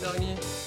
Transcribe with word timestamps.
dernier. 0.00 0.57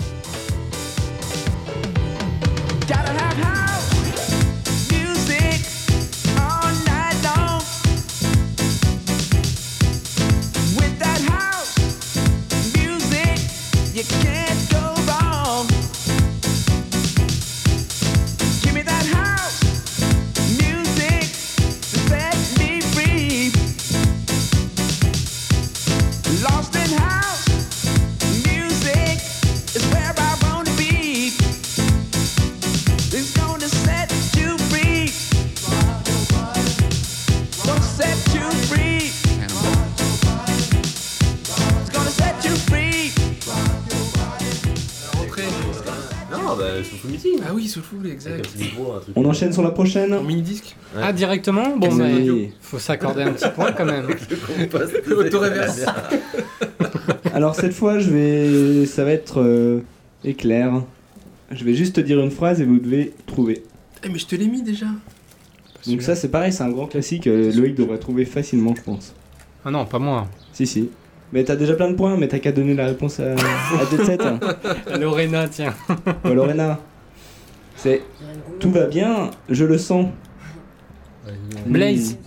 Exact. 48.06 48.48
On 49.16 49.26
enchaîne 49.26 49.52
sur 49.54 49.62
la 49.64 49.72
prochaine 49.72 50.14
En 50.14 50.24
mini-disque. 50.24 50.76
Ouais. 50.96 51.02
Ah, 51.04 51.14
directement 51.14 51.76
Bon, 51.78 51.90
Oui. 51.92 52.50
bah, 52.50 52.56
faut 52.62 52.80
s'accorder 52.80 53.24
un 53.24 53.34
petit 53.34 53.50
point 53.54 53.72
quand 53.72 53.86
même. 53.86 54.08
Autoréverse. 55.18 55.86
Alors 57.34 57.56
cette 57.56 57.74
fois, 57.74 58.00
je 58.00 58.10
vais, 58.10 58.86
ça 58.86 59.04
va 59.04 59.12
être 59.12 59.42
euh, 59.42 59.80
éclair. 60.24 60.82
Je 61.52 61.64
vais 61.64 61.74
juste 61.74 61.96
te 61.96 62.02
dire 62.02 62.20
une 62.20 62.32
phrase 62.32 62.62
et 62.62 62.66
vous 62.66 62.80
devez 62.80 63.14
trouver. 63.26 63.64
Eh, 64.04 64.10
mais 64.10 64.20
je 64.20 64.26
te 64.26 64.36
l'ai 64.36 64.48
mis 64.48 64.62
déjà. 64.64 64.88
Donc 65.88 66.02
ça, 66.02 66.16
c'est 66.16 66.30
pareil, 66.30 66.52
c'est 66.54 66.64
un 66.64 66.70
grand 66.70 66.88
classique. 66.88 67.28
euh, 67.28 67.52
Loïc 67.54 67.76
devrait 67.76 67.98
trouver 67.98 68.26
facilement, 68.26 68.74
je 68.76 68.82
pense. 68.82 69.14
Ah 69.66 69.72
non, 69.72 69.86
pas 69.86 70.00
moi. 70.00 70.28
Si 70.54 70.66
si. 70.68 70.90
Mais 71.34 71.44
t'as 71.44 71.56
déjà 71.56 71.74
plein 71.76 71.90
de 71.90 71.96
points, 71.96 72.18
mais 72.18 72.28
t'as 72.28 72.40
qu'à 72.40 72.52
donner 72.52 72.74
la 72.74 72.88
réponse 72.88 73.20
à, 73.20 73.32
à 73.34 73.86
Jet 73.90 74.04
Set. 74.06 74.22
Lorena, 75.00 75.48
tiens. 75.48 75.74
Lorena. 76.26 76.80
C'est 77.82 78.04
tout 78.60 78.70
va 78.70 78.86
bien, 78.86 79.32
je 79.50 79.66
le 79.66 79.80
sens. 79.80 80.06
Blaze. 81.66 82.18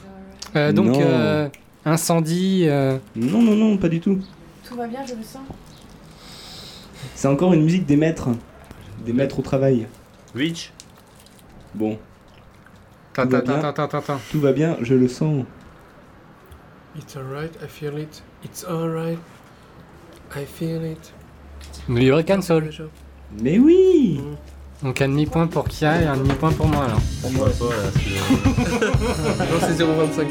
Euh, 0.56 0.72
donc, 0.72 0.86
Non. 0.86 1.00
euh, 1.00 1.48
incendie. 1.84 2.64
euh, 2.66 2.98
Non 3.14 3.40
non 3.40 3.54
non, 3.54 3.76
pas 3.76 3.88
du 3.88 4.00
tout. 4.00 4.18
Tout 4.68 4.74
va 4.74 4.88
bien, 4.88 5.06
je 5.06 5.14
le 5.14 5.22
sens. 5.22 5.42
C'est 7.14 7.28
encore 7.28 7.52
une 7.52 7.62
musique 7.62 7.86
des 7.86 7.96
maîtres, 7.96 8.30
des 9.06 9.12
maîtres 9.12 9.38
au 9.38 9.42
travail. 9.42 9.86
Reach. 10.34 10.72
Bon, 11.72 11.98
ta, 13.12 13.22
Tout 13.24 13.30
va 13.30 13.40
ta, 13.40 13.46
ta, 13.46 13.60
bien. 13.60 13.72
ta, 13.72 13.86
ta, 13.88 14.00
ta. 14.00 14.18
tout 14.32 14.40
va 14.40 14.52
bien, 14.52 14.76
je 14.80 14.94
le 14.94 15.06
sens. 15.06 15.44
It's 16.98 17.16
alright, 17.16 17.52
I 17.62 17.68
feel 17.68 17.96
it. 17.98 18.22
It's 18.44 18.64
alright. 18.64 19.18
I 20.34 20.44
feel 20.46 20.84
it. 20.84 21.12
Mais 23.38 23.58
oui. 23.60 24.20
Donc, 24.82 25.00
un 25.00 25.08
demi-point 25.08 25.46
pour 25.46 25.64
Kia 25.68 26.02
et 26.02 26.06
un 26.06 26.16
demi-point 26.16 26.52
pour 26.52 26.66
moi 26.66 26.84
alors. 26.84 27.00
Pour 27.22 27.30
moi, 27.32 27.48
toi, 27.58 27.70
là, 27.70 27.90
c'est- 27.94 29.44
Non, 29.52 29.60
c'est 29.60 29.74
0,25. 29.74 30.26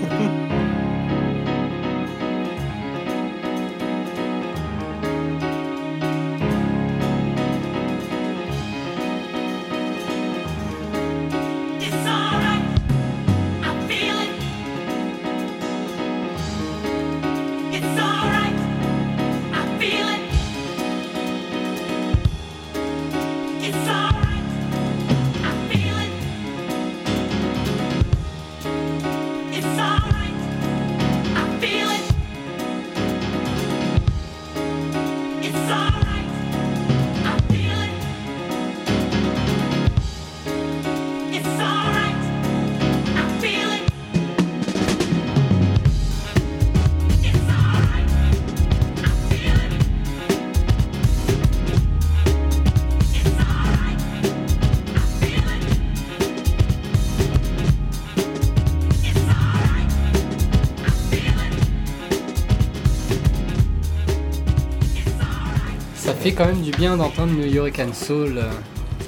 Quand 66.36 66.46
même 66.46 66.62
du 66.62 66.72
bien 66.72 66.98
d'entendre 66.98 67.34
New 67.34 67.46
York 67.46 67.80
Soul, 67.94 68.38
euh, 68.38 68.44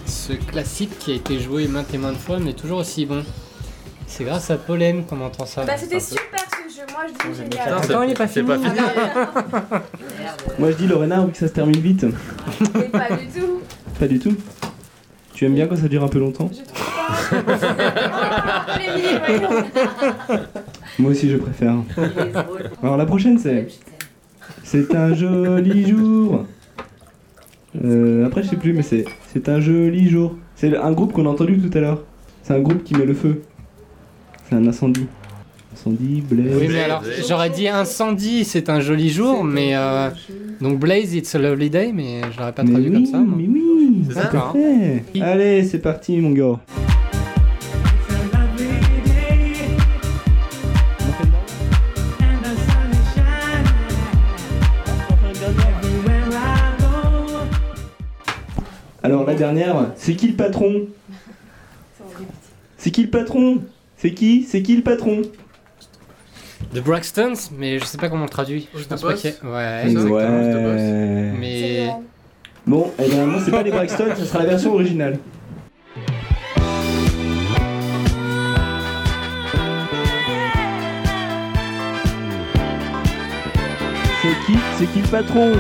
ce 0.06 0.34
classique 0.34 0.98
qui 1.00 1.12
a 1.12 1.16
été 1.16 1.40
joué 1.40 1.68
maintes 1.68 1.94
et 1.94 1.98
maintes 1.98 2.18
fois, 2.18 2.38
mais 2.40 2.54
toujours 2.54 2.80
aussi 2.80 3.06
bon. 3.06 3.24
C'est 4.08 4.24
grâce 4.24 4.50
à 4.52 4.58
Pollen 4.58 5.06
qu'on 5.06 5.20
entend 5.22 5.46
ça. 5.46 5.66
Bah, 5.66 5.74
c'était 5.78 5.96
peu- 5.96 6.02
super 6.02 6.40
ce 6.70 6.76
jeu. 6.76 6.84
Moi, 6.94 7.06
je 7.08 7.30
dis 7.30 7.36
génial. 7.38 7.74
Attends, 7.74 8.04
il 8.04 8.12
est 8.12 8.14
pas 8.14 8.28
c'est 8.28 8.42
fini. 8.44 8.48
pas 8.48 8.58
fini. 8.60 8.80
Moi 10.60 10.72
je 10.72 10.76
dis 10.78 10.88
Lorena, 10.88 11.26
vu 11.26 11.32
que 11.32 11.38
ça 11.38 11.48
se 11.48 11.54
termine 11.54 11.80
vite. 11.80 12.06
Mais 12.76 12.84
pas 12.90 13.10
du 13.16 13.28
tout. 13.28 13.62
Pas 14.00 14.08
du 14.08 14.20
tout. 14.20 14.36
Tu 15.34 15.46
aimes 15.46 15.56
bien 15.56 15.68
quand 15.68 15.76
ça 15.76 15.88
dure 15.90 16.04
un 16.04 16.08
peu 16.08 16.20
longtemps 16.20 16.50
Je 16.54 16.62
trouve 16.64 17.44
pas. 17.44 17.56
Moi 21.00 21.12
aussi 21.12 21.30
je 21.30 21.38
préfère. 21.38 21.76
Alors 22.82 22.96
la 22.98 23.06
prochaine 23.06 23.38
c'est 23.38 23.68
C'est 24.64 24.96
un 24.96 25.14
joli 25.14 25.90
jour. 25.90 26.46
Euh, 27.84 28.26
après 28.26 28.44
je 28.44 28.50
sais 28.50 28.56
plus 28.56 28.74
mais 28.74 28.84
c'est 28.84 29.06
C'est 29.34 29.50
un 29.50 29.60
joli 29.60 30.08
jour. 30.10 30.36
C'est 30.56 30.76
un 30.76 30.92
groupe 30.94 31.12
qu'on 31.14 31.26
a 31.26 31.30
entendu 31.30 31.58
tout 31.60 31.76
à 31.78 31.82
l'heure. 31.82 32.04
C'est 32.44 32.54
un 32.54 32.60
groupe 32.60 32.84
qui 32.84 32.96
met 32.96 33.06
le 33.06 33.14
feu. 33.14 33.42
C'est 34.50 34.56
un 34.56 34.66
incendie. 34.68 35.08
Incendie, 35.74 36.24
blaze. 36.30 36.56
Oui, 36.58 36.68
mais 36.72 36.84
alors, 36.84 37.04
j'aurais 37.28 37.50
dit 37.50 37.68
incendie, 37.68 38.46
c'est 38.46 38.70
un 38.70 38.80
joli 38.80 39.10
jour, 39.10 39.44
mais 39.44 39.76
euh, 39.76 40.10
donc 40.62 40.80
Blaze, 40.80 41.14
it's 41.16 41.36
a 41.36 41.40
lovely 41.40 41.70
day, 41.70 41.92
mais 41.94 42.22
je 42.32 42.40
l'aurais 42.40 42.54
pas 42.54 42.64
mais 42.64 42.72
traduit 42.72 42.90
oui, 42.90 42.96
comme 42.96 43.06
ça. 43.08 43.18
moi. 43.18 43.36
mais 43.38 43.48
oui, 43.48 44.04
C'est 44.08 44.14
tout 44.14 44.38
ça 44.38 44.50
à 44.50 44.54
fait. 44.54 45.22
Allez, 45.22 45.64
c'est 45.66 45.80
parti 45.80 46.18
mon 46.22 46.32
gars. 46.32 46.60
La 59.36 59.40
dernière, 59.54 59.92
c'est 59.96 60.16
qui 60.16 60.28
le 60.30 60.36
patron? 60.36 60.88
C'est 62.78 62.92
qui 62.92 63.04
le 63.04 63.10
patron? 63.10 63.62
C'est 63.98 64.12
qui? 64.14 64.44
C'est 64.44 64.62
qui 64.62 64.76
le 64.76 64.82
patron? 64.84 65.22
The 66.74 66.80
Braxtons, 66.80 67.34
mais 67.58 67.80
je 67.80 67.86
sais 67.86 67.98
pas 67.98 68.10
comment 68.10 68.22
on 68.24 68.26
le 68.26 68.30
traduit. 68.30 68.68
Je 68.76 68.84
the 68.84 68.88
pense 68.88 69.02
pas 69.02 69.14
qu'il 69.14 69.30
y 69.30 69.34
ait- 69.34 69.48
Ouais. 69.48 69.84
C'est 69.88 71.40
mais 71.40 71.88
bon. 71.88 72.04
Bon, 72.68 72.92
eh 73.00 73.08
ben 73.10 73.40
c'est 73.44 73.52
pas 73.52 73.62
les 73.64 73.72
Braxton, 73.72 74.06
ça 74.18 74.26
sera 74.26 74.40
la 74.40 74.50
version 74.50 74.74
originale. 74.74 75.20
C'est 84.22 84.46
qui? 84.46 84.60
C'est 84.78 84.88
qui 84.88 85.02
le 85.02 85.08
patron? 85.08 85.52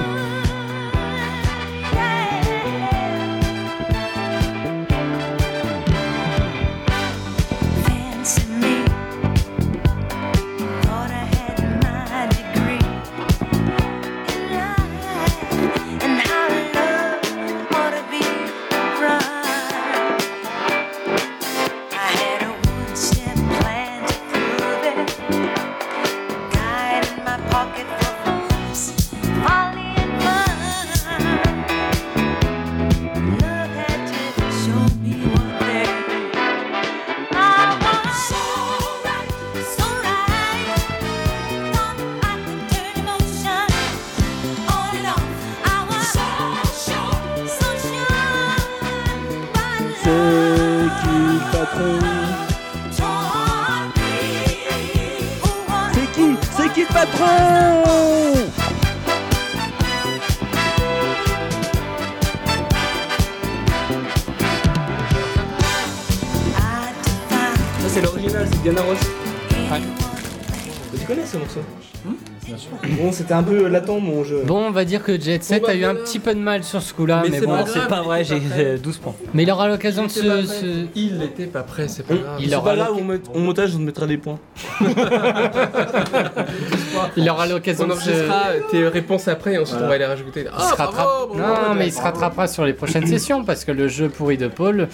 C'était 73.25 73.33
un 73.33 73.44
peu 73.44 73.68
latent 73.68 74.00
mon 74.00 74.24
jeu. 74.24 74.42
Bon, 74.45 74.68
on 74.68 74.72
va 74.72 74.86
dire 74.86 75.04
que 75.04 75.19
Jet 75.19 75.44
Set 75.44 75.62
Bon, 75.62 75.68
bah, 75.68 75.74
a 75.74 75.75
eu 75.75 75.83
un 75.86 75.95
petit 75.95 76.19
peu 76.19 76.33
de 76.36 76.39
mal 76.39 76.63
sur 76.63 76.81
ce 76.81 76.94
coup-là, 76.94 77.22
Mais 77.24 77.30
mais, 77.30 77.39
c'est 77.39 77.45
bon. 77.48 77.57
c'est 77.66 77.88
pas 77.88 78.01
vrai, 78.04 78.24
j'ai 78.24 78.39
euh, 78.57 78.77
12 78.77 78.98
points. 79.00 79.16
Mais 79.33 79.44
il 79.44 79.51
aura 79.51 79.68
l'occasion 79.68 80.04
de 80.04 80.10
Il 80.10 80.13
se. 80.13 80.22
se-. 80.45 80.86
Il 80.95 81.18
n'était 81.18 81.45
pas 81.48 81.63
prêt, 81.63 81.88
c'est 81.88 82.04
pas 82.06 82.13
grave. 82.16 82.38
Il 82.39 82.50
C'est 82.50 82.56
aura 82.56 82.69
pas 82.72 82.75
grave, 82.75 82.88
l'oc- 82.89 83.00
on 83.01 83.04
met- 83.04 83.19
au 83.33 83.39
montage, 83.39 83.75
on 83.75 83.80
mettra 83.80 84.06
des 84.06 84.18
points. 84.18 84.39
il 87.18 87.30
aura 87.30 87.48
l'occasion 87.48 87.86
On 87.86 87.88
de 87.88 87.94
se. 87.94 88.10
enregistrera 88.10 88.44
tes 88.72 88.88
réponses 88.88 89.28
après 89.28 89.54
et 89.54 89.57
ensuite 89.57 89.80
Voilà. 89.80 89.88
on 89.88 89.89
va 89.89 89.98
les 89.98 90.06
rajouter. 90.06 90.42
il 90.42 90.50
Ah, 90.56 90.69
se 90.69 90.75
bravo, 90.75 90.92
rattrape- 90.92 91.06
bravo, 91.06 91.36
non, 91.36 91.48
bravo, 91.48 91.74
mais 91.78 91.88
il 91.88 91.94
se 91.94 92.01
rattrapera 92.01 92.48
sur 92.48 92.66
les 92.66 92.74
prochaines 92.74 93.07
sessions 93.16 93.44
parce 93.44 93.66
que 93.66 93.71
le 93.71 93.88
jeu 93.88 94.10
pourri 94.10 94.38
de 94.38 94.48
Paul 94.48 94.88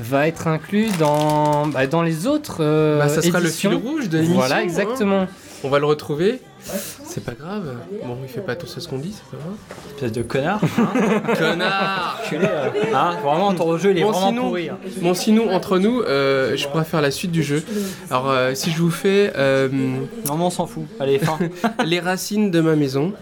va 0.00 0.28
être 0.28 0.46
inclus 0.46 0.88
dans, 0.98 1.66
bah, 1.66 1.86
dans 1.86 2.02
les 2.02 2.26
autres 2.26 2.58
euh, 2.60 2.98
Bah, 2.98 3.08
ça 3.08 3.22
sera 3.22 3.40
éditions. 3.40 3.70
le 3.70 3.78
fil 3.78 3.88
rouge 3.88 4.08
de 4.08 4.18
l'émission. 4.18 4.38
Voilà, 4.38 4.56
hein. 4.56 4.60
exactement. 4.62 5.26
On 5.64 5.68
va 5.70 5.78
le 5.78 5.86
retrouver. 5.86 6.40
C'est 6.60 7.24
pas 7.24 7.32
grave. 7.32 7.76
Bon, 8.04 8.18
il 8.22 8.28
fait 8.28 8.40
pas 8.40 8.54
tout 8.56 8.66
ce 8.66 8.86
qu'on 8.88 8.98
dit, 8.98 9.14
c'est 9.14 9.36
pas 9.36 9.42
grave. 9.42 9.56
Espèce 9.94 10.12
de 10.12 10.22
connard. 10.22 10.60
Connard 11.38 12.20
Enculé, 12.24 12.46
euh. 12.50 12.68
Hein, 12.94 13.16
vraiment, 13.24 13.54
ton 13.54 13.78
jeu, 13.78 13.92
il 13.92 13.98
est 13.98 14.02
Bon, 14.02 14.10
vraiment 14.10 14.28
sinon- 14.28 14.42
pourri. 14.48 14.68
hein. 14.68 14.78
Bon, 15.00 15.14
sinon, 15.14 15.50
entre 15.52 15.78
nous, 15.78 16.02
euh, 16.02 16.56
je 16.56 16.68
pourrais 16.68 16.84
faire 16.84 17.00
la 17.00 17.10
suite 17.10 17.30
du 17.32 17.42
jeu. 17.42 17.62
Alors, 18.10 18.30
euh, 18.30 18.54
si 18.54 18.70
je 18.70 18.78
vous 18.82 18.90
fais 18.90 19.32
euh, 19.36 19.68
Non, 20.26 20.36
mais 20.36 20.44
on 20.44 20.50
s'en 20.50 20.66
fout. 20.66 20.84
Allez, 21.00 21.18
fin. 21.18 21.38
les 21.84 22.00
racines 22.00 22.50
de 22.50 22.60
ma 22.60 22.76
maison, 22.76 23.12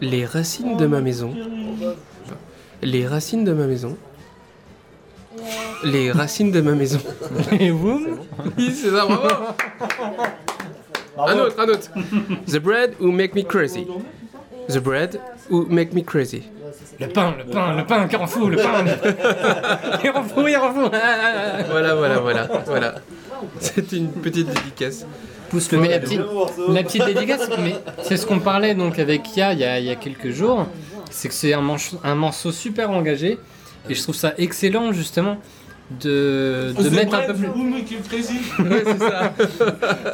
les 0.00 0.24
racines 0.24 0.76
de 0.76 0.86
ma 0.86 1.00
maison, 1.00 1.34
les 2.82 3.06
racines 3.06 3.44
de 3.44 3.52
ma 3.52 3.66
maison, 3.66 3.96
les 5.84 6.10
racines 6.12 6.52
de 6.52 6.60
ma 6.60 6.72
maison. 6.72 7.00
Et 7.60 7.70
vous 7.70 8.00
Oui, 8.56 8.72
c'est 8.74 8.90
ça, 8.90 9.04
bravo 9.04 9.28
Un 11.18 11.38
autre, 11.38 11.60
un 11.60 11.68
autre. 11.68 11.90
The 12.46 12.58
bread 12.58 12.94
will 13.00 13.12
make 13.12 13.34
me 13.34 13.44
crazy. 13.44 13.86
The 14.68 14.78
bread 14.78 15.20
will 15.50 15.66
make 15.68 15.92
me 15.92 16.02
crazy. 16.02 16.42
Le 17.00 17.08
pain, 17.08 17.34
le 17.38 17.44
pain, 17.44 17.76
le 17.76 17.84
pain, 18.08 18.26
fou, 18.26 18.48
le 18.48 18.56
pain. 18.56 18.84
rend 20.12 20.24
fou. 20.24 20.40
Voilà, 21.70 21.94
voilà, 21.94 22.18
voilà, 22.18 22.48
voilà. 22.66 22.94
C'était 23.60 23.96
une 23.96 24.10
petite 24.12 24.48
dédicace. 24.48 25.06
Pousse 25.50 25.70
le 25.72 25.78
Mais 25.80 25.88
la 25.88 25.98
petite, 26.00 26.20
la 26.68 26.82
petite 26.82 27.04
dédicace, 27.04 27.48
mais 27.58 27.74
c'est 28.02 28.16
ce 28.16 28.26
qu'on 28.26 28.40
parlait 28.40 28.74
donc 28.74 28.98
avec 28.98 29.22
Kia 29.22 29.52
il 29.52 29.58
y 29.58 29.64
a, 29.64 29.78
il 29.78 29.84
y 29.84 29.90
a 29.90 29.96
quelques 29.96 30.30
jours, 30.30 30.66
c'est 31.10 31.28
que 31.28 31.34
c'est 31.34 31.52
un, 31.52 31.62
un 32.04 32.14
morceau 32.14 32.52
super 32.52 32.90
engagé 32.90 33.38
et 33.88 33.94
je 33.94 34.02
trouve 34.02 34.14
ça 34.14 34.32
excellent 34.38 34.92
justement 34.92 35.36
de, 36.00 36.72
de 36.80 36.88
mettre 36.90 37.14
un 37.14 37.22
peu 37.22 37.34
plus, 37.34 37.48
Ouais, 38.58 38.84
ça. 38.98 39.32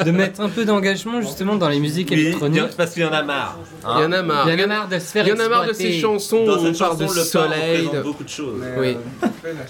de 0.04 0.10
mettre 0.10 0.40
un 0.40 0.48
peu 0.48 0.64
d'engagement 0.64 1.20
justement 1.20 1.56
dans 1.56 1.68
les 1.68 1.80
musiques 1.80 2.10
électroniques. 2.12 2.76
parce 2.76 2.92
qu'il 2.92 3.02
y 3.02 3.06
en 3.06 3.12
a 3.12 3.22
marre. 3.22 3.58
hein. 3.84 3.94
Il 3.98 4.02
y 4.02 4.06
en 4.06 4.12
a 4.12 4.22
marre. 4.22 4.48
Il 4.48 4.58
y 4.58 4.60
en 4.60 4.64
a 4.64 4.66
marre 4.66 4.88
de 4.88 4.98
se 4.98 5.04
faire 5.12 5.26
Il 5.26 5.30
y 5.30 5.32
en 5.32 5.38
a 5.40 5.48
marre 5.48 5.66
de 5.66 5.72
ces 5.72 5.92
chansons 6.00 6.36
où 6.46 6.50
on 6.50 6.72
parle 6.74 6.98
de 6.98 7.04
le 7.04 7.08
soleil. 7.08 7.88
de- 7.92 8.02
beaucoup 8.02 8.24
de 8.24 8.28
choses. 8.28 8.62
Oui. 8.78 8.96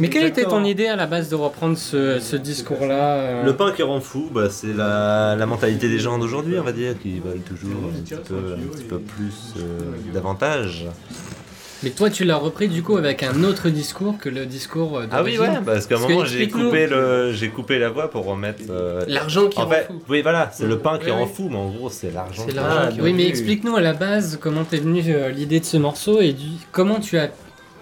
Mais 0.00 0.08
quelle 0.08 0.26
était 0.26 0.44
ton 0.44 0.64
idée 0.64 0.87
à 0.87 0.96
la 0.96 1.06
base 1.06 1.28
de 1.28 1.34
reprendre 1.34 1.76
ce, 1.76 2.19
ce 2.20 2.37
discours-là 2.37 3.14
euh, 3.19 3.44
Le 3.44 3.54
pain 3.56 3.72
qui 3.72 3.82
rend 3.82 4.00
fou, 4.00 4.28
bah, 4.32 4.49
c'est 4.50 4.72
la, 4.75 5.37
la 5.37 5.46
mentalité 5.46 5.88
des 5.88 5.99
gens 5.99 6.19
d'aujourd'hui, 6.19 6.56
on 6.58 6.62
va 6.64 6.72
dire, 6.72 6.94
qui 7.00 7.20
veulent 7.20 7.40
toujours 7.40 7.90
un 7.96 8.00
petit 8.02 8.14
peu, 8.14 8.54
un 8.54 8.76
petit 8.76 8.84
peu 8.84 8.99
plus 8.99 9.54
euh, 9.58 10.12
d'avantages. 10.12 10.87
Mais 11.84 11.90
toi 11.90 12.10
tu 12.10 12.25
l'as 12.25 12.36
repris 12.36 12.66
du 12.69 12.82
coup 12.82 12.96
avec 12.96 13.22
un 13.22 13.44
autre 13.44 13.69
discours 13.69 14.16
que 14.19 14.28
le 14.28 14.46
discours 14.46 15.00
Ah 15.12 15.22
oui, 15.22 15.38
ouais, 15.38 15.48
parce 15.64 15.86
qu'à 15.86 15.96
un 15.96 16.00
moment 16.00 16.25
j'ai 16.25 16.48
coupé, 16.48 16.86
le, 16.88 17.32
j'ai 17.32 17.50
coupé 17.50 17.78
la 17.78 17.88
voix 17.90 18.10
pour 18.10 18.25
remettre. 18.25 18.62
euh, 18.69 19.04
L'argent 19.06 19.48
qui 19.48 19.58
en 19.60 19.64
rend 19.64 19.70
fait, 19.70 19.86
fou. 19.86 20.02
oui, 20.08 20.22
voilà, 20.22 20.50
c'est 20.52 20.66
le 20.66 20.78
pain 20.78 20.98
qui 20.98 21.04
Oui, 21.06 21.10
rend 21.12 21.26
fou, 21.26 21.48
mais 21.50 21.56
en 21.56 21.69
gros, 21.70 21.88
c'est 21.90 22.12
l'argent 22.12 22.42
C'est 22.44 22.50
qui 22.50 22.56
l'argent 22.56 22.80
rend 22.86 22.88
qui 22.90 22.98
fou. 22.98 23.04
Oui, 23.04 23.12
mais 23.12 23.28
explique-nous 23.28 23.76
à 23.76 23.80
la 23.80 23.92
base 23.92 24.38
comment 24.40 24.64
t'es 24.64 24.78
venu 24.78 25.04
euh, 25.08 25.28
l'idée 25.30 25.60
de 25.60 25.64
ce 25.64 25.76
morceau 25.76 26.20
et 26.20 26.32
du, 26.32 26.46
comment 26.72 26.98
tu 26.98 27.16
as 27.16 27.30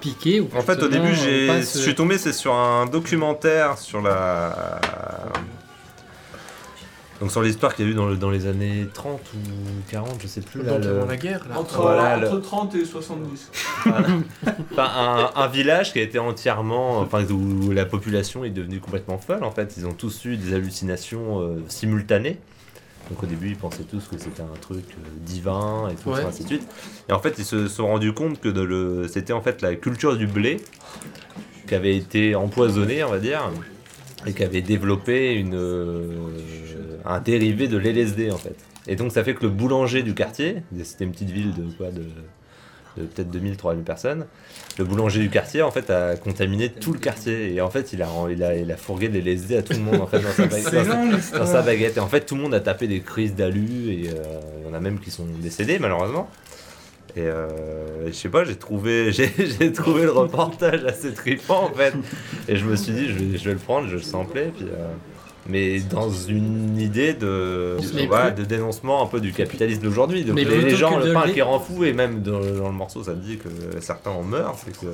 piqué. 0.00 0.40
Ou 0.40 0.48
En 0.54 0.60
fait, 0.60 0.82
au 0.82 0.88
début, 0.88 1.08
euh, 1.08 1.14
j'ai, 1.14 1.46
je 1.60 1.64
ce- 1.64 1.78
suis 1.78 1.94
tombé 1.94 2.19
c'est 2.19 2.34
sur 2.34 2.52
un 2.52 2.84
documentaire 2.84 3.78
sur 3.78 4.02
la. 4.02 4.78
Donc, 7.21 7.31
sur 7.33 7.41
l'histoire 7.43 7.75
qu'il 7.75 7.87
y 7.87 7.89
a 7.89 7.93
eu 7.93 7.95
dans, 7.95 8.07
le- 8.09 8.17
dans 8.17 8.29
les 8.31 8.47
années 8.47 8.87
30 8.93 9.21
ou 9.35 9.91
40, 9.91 10.17
je 10.21 10.27
sais 10.27 10.43
plus. 10.43 10.63
Là, 10.63 10.77
le- 10.79 11.05
la 11.09 11.17
guerre, 11.17 11.47
là. 11.49 11.59
Entre, 11.59 11.81
Voilà, 11.81 12.19
entre 12.19 12.35
le- 12.37 12.41
30 12.43 12.75
et 12.75 12.85
70. 12.85 13.51
Enfin, 13.87 14.15
un, 14.79 15.31
un 15.35 15.47
village 15.49 15.93
qui 15.93 15.99
a 15.99 16.03
été 16.03 16.19
entièrement. 16.19 16.99
Enfin, 17.01 17.25
où 17.31 17.71
la 17.71 17.87
population 17.87 18.45
est 18.45 18.51
devenue 18.51 18.81
complètement 18.81 19.19
folle, 19.19 19.45
en 19.45 19.51
fait. 19.51 19.75
Ils 19.79 19.87
ont 19.87 19.93
tous 19.95 20.25
eu 20.27 20.37
des 20.37 20.55
hallucinations 20.55 21.41
euh, 21.41 21.57
simultanées. 21.69 22.39
Donc, 23.09 23.23
au 23.23 23.27
début, 23.27 23.49
ils 23.49 23.57
pensaient 23.57 23.85
tous 23.85 24.05
que 24.09 24.19
c'était 24.19 24.43
un 24.43 24.57
truc 24.61 24.85
euh, 24.91 25.09
divin 25.21 25.89
et 25.89 25.95
tout 25.95 26.11
Ouais. 26.11 26.21
ça, 26.23 26.29
ainsi 26.29 26.43
de 26.43 26.49
suite. 26.49 26.69
Et 27.09 27.13
en 27.13 27.21
fait, 27.21 27.35
ils 27.39 27.45
se 27.45 27.69
sont 27.69 27.87
rendus 27.87 28.13
compte 28.13 28.41
que 28.41 28.49
le... 28.49 29.07
c'était 29.09 29.33
en 29.33 29.41
fait 29.41 29.63
la 29.63 29.75
culture 29.77 30.17
du 30.17 30.27
blé 30.27 30.57
qui 31.69 31.75
avait 31.75 31.97
été 31.97 32.35
empoisonnée, 32.35 33.05
on 33.05 33.11
va 33.11 33.19
dire, 33.19 33.51
et 34.27 34.33
qui 34.33 34.43
avait 34.45 34.61
développé 34.61 35.35
une, 35.35 35.55
euh, 35.55 36.09
un 37.06 37.20
dérivé 37.20 37.69
de 37.69 37.76
l'LSD, 37.79 38.31
en 38.31 38.38
fait. 38.38 38.56
Et 38.87 38.97
donc, 38.97 39.12
ça 39.12 39.25
fait 39.25 39.35
que 39.35 39.43
le 39.43 39.49
boulanger 39.50 40.03
du 40.03 40.14
quartier, 40.14 40.62
c'était 40.85 41.05
une 41.05 41.12
petite 41.12 41.31
ville 41.31 41.53
de 41.55 41.62
quoi 41.76 41.91
de 41.91 42.03
de 42.97 43.03
peut-être 43.05 43.31
2000, 43.31 43.58
3000 43.58 43.85
personnes. 43.85 44.25
Le 44.79 44.85
boulanger 44.85 45.20
du 45.20 45.29
quartier, 45.29 45.61
en 45.61 45.70
fait, 45.70 45.91
a 45.91 46.17
contaminé 46.17 46.70
tout 46.70 46.94
le 46.94 46.98
quartier. 46.98 47.53
Et 47.53 47.60
en 47.60 47.69
fait, 47.69 47.93
il 47.93 48.03
a, 48.03 48.08
il 48.31 48.43
a, 48.43 48.56
il 48.56 48.72
a 48.72 48.77
fourgué 48.79 49.08
des 49.10 49.20
LSD 49.20 49.58
à 49.58 49.63
tout 49.63 49.75
le 49.75 49.81
monde, 49.81 50.01
en 50.01 50.06
fait, 50.06 50.20
dans 50.20 50.31
sa, 50.31 50.46
baguette, 50.46 50.72
dans 51.13 51.20
sa- 51.20 51.39
dans 51.41 51.46
sa 51.46 51.60
baguette. 51.60 51.96
Et 51.98 52.01
en 52.01 52.06
fait, 52.08 52.22
tout 52.25 52.36
le 52.36 52.41
monde 52.41 52.55
a 52.55 52.60
tapé 52.60 52.89
des 52.89 53.01
crises 53.01 53.34
d'alu. 53.34 53.91
Et 53.93 54.08
euh, 54.08 54.41
il 54.63 54.67
y 54.67 54.70
en 54.70 54.72
a 54.75 54.81
même 54.81 54.98
qui 54.98 55.10
sont 55.10 55.27
décédés, 55.43 55.79
malheureusement. 55.79 56.31
Et 57.17 57.20
euh, 57.20 58.06
je 58.06 58.13
sais 58.13 58.31
pas, 58.31 58.44
j'ai 58.44 58.56
trouvé, 58.56 59.13
j'ai, 59.60 59.72
trouvé 59.72 60.05
le 60.05 60.13
reportage 60.13 60.82
assez 60.84 61.13
trippant, 61.13 61.65
en 61.70 61.75
fait. 61.75 61.93
Et 62.48 62.56
je 62.56 62.65
me 62.65 62.77
suis 62.77 62.93
dit, 62.94 63.08
je 63.08 63.13
vais, 63.19 63.36
je 63.39 63.44
vais 63.44 63.53
le 63.53 63.58
prendre, 63.58 63.89
je 63.89 63.93
vais 63.96 64.03
le 64.03 64.08
sampler. 64.08 64.53
Puis, 64.56 64.65
euh, 64.67 64.86
mais 65.48 65.81
dans 65.81 66.10
une 66.10 66.79
idée 66.79 67.15
de, 67.15 67.76
voilà, 68.08 68.31
de 68.31 68.44
dénoncement 68.44 69.03
un 69.03 69.06
peu 69.06 69.20
du 69.20 69.32
capitalisme 69.32 69.82
d'aujourd'hui. 69.82 70.24
Mais 70.34 70.44
les, 70.44 70.70
gens, 70.76 70.98
le 70.98 71.12
pain 71.12 71.26
le- 71.26 71.32
qui 71.32 71.43
rend 71.43 71.58
fou, 71.60 71.84
et 71.84 71.93
même 71.93 72.22
dans, 72.22 72.41
dans 72.41 72.69
le 72.69 72.74
morceau, 72.74 73.03
ça 73.03 73.15
dit 73.15 73.38
que 73.38 73.48
certains 73.81 74.10
en 74.10 74.22
meurent. 74.22 74.56
Que 74.81 74.86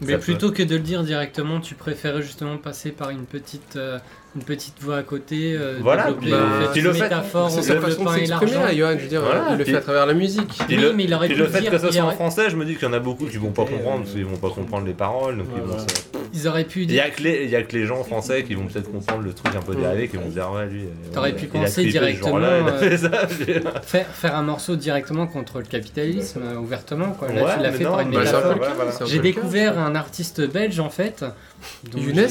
Mais 0.00 0.12
ça 0.12 0.18
plutôt 0.18 0.50
que 0.52 0.62
de 0.62 0.74
le 0.76 0.80
dire 0.82 1.02
directement, 1.02 1.60
tu 1.60 1.74
préférais 1.74 2.22
justement 2.22 2.56
passer 2.56 2.90
par 2.90 3.10
une 3.10 3.24
petite, 3.26 3.76
euh, 3.76 3.98
une 4.36 4.42
petite 4.42 4.80
voix 4.80 4.96
à 4.96 5.02
côté, 5.02 5.54
euh, 5.56 5.78
Voilà, 5.82 6.12
développer 6.12 6.78
une 6.78 6.84
le 6.84 6.92
fait- 6.92 7.02
métaphore 7.02 7.50
C'est 7.50 7.74
le 7.74 7.80
façon 7.80 8.00
de 8.00 8.08
pain 8.08 8.14
et 8.16 8.26
l'argent. 8.26 8.60
là, 8.62 8.74
Johan. 8.74 8.94
Je 8.96 9.02
veux 9.02 9.08
dire, 9.08 9.20
Voilà, 9.22 9.48
il 9.52 9.58
le 9.58 9.64
fait 9.64 9.76
à 9.76 9.80
travers 9.80 10.06
la 10.06 10.14
musique. 10.14 10.58
Oui, 10.68 10.76
le, 10.76 10.92
mais 10.92 11.04
il 11.04 11.14
aurait 11.14 11.26
puis 11.26 11.34
pu 11.36 11.40
le 11.40 11.46
le 11.46 11.52
fait 11.52 11.60
dire, 11.62 11.70
que 11.70 11.78
ce 11.78 11.86
il 11.86 11.92
soit 11.92 12.02
en 12.04 12.10
français, 12.12 12.48
je 12.50 12.56
me 12.56 12.64
dis 12.64 12.74
qu'il 12.76 12.84
y 12.88 12.90
en 12.90 12.92
a 12.94 12.98
beaucoup 13.00 13.26
qui 13.26 13.36
vont 13.36 13.50
pas 13.50 13.64
comprendre, 13.64 14.00
parce 14.04 14.12
qu'ils 14.12 14.24
vont 14.24 14.36
pas 14.36 14.50
comprendre 14.50 14.86
les 14.86 14.94
paroles. 14.94 15.38
Donc 15.38 15.46
ils 15.56 15.62
vont 15.62 15.78
se- 15.78 15.84
Ils 16.32 16.46
auraient 16.48 16.64
pu 16.64 16.80
Il 16.82 16.90
y, 16.90 16.94
dire. 16.94 17.04
a 17.04 17.10
que 17.10 17.22
les, 17.22 17.44
il 17.44 17.50
y 17.50 17.56
a 17.56 17.62
que 17.62 17.76
les 17.76 17.86
gens 17.86 18.02
français 18.04 18.44
qui 18.44 18.54
vont 18.54 18.66
peut-être 18.66 18.90
comprendre 18.90 19.22
le 19.22 19.32
truc 19.32 19.54
un 19.56 19.60
peu 19.62 19.74
dérivé, 19.74 20.08
qui 20.08 20.16
vont 20.16 20.26
se 20.28 20.34
dire 20.34 20.50
ouais 20.52 20.66
lui. 20.66 20.82
euh, 20.84 21.12
T'aurais 21.12 21.32
pu 21.34 21.46
penser 21.46 21.84
directement, 21.86 22.28
jour-là, 22.28 22.58
il 22.60 22.68
a 22.68 22.72
euh, 22.72 22.78
fait 22.90 22.96
ça, 22.98 23.08
puis- 23.26 23.54
Faire, 23.82 24.06
faire 24.06 24.36
un 24.36 24.42
morceau 24.42 24.76
directement 24.76 25.26
contre 25.26 25.58
le 25.58 25.64
capitalisme, 25.64 26.40
euh, 26.44 26.56
ouvertement. 26.56 27.10
Quoi. 27.12 27.28
Là, 27.32 27.42
Ouais, 27.44 27.50
tu 27.56 27.62
l'as 27.62 27.72
fait 27.72 27.84
non, 27.84 27.90
par 27.90 28.00
une 28.00 28.10
bah, 28.12 28.18
métaphore. 28.20 28.56
Ouais, 28.60 28.66
voilà. 28.76 28.92
J'ai 29.06 29.18
découvert 29.18 29.78
un 29.78 29.94
artiste 29.94 30.40
belge 30.50 30.78
en 30.80 30.90
fait. 30.90 31.24
Younes 31.96 32.26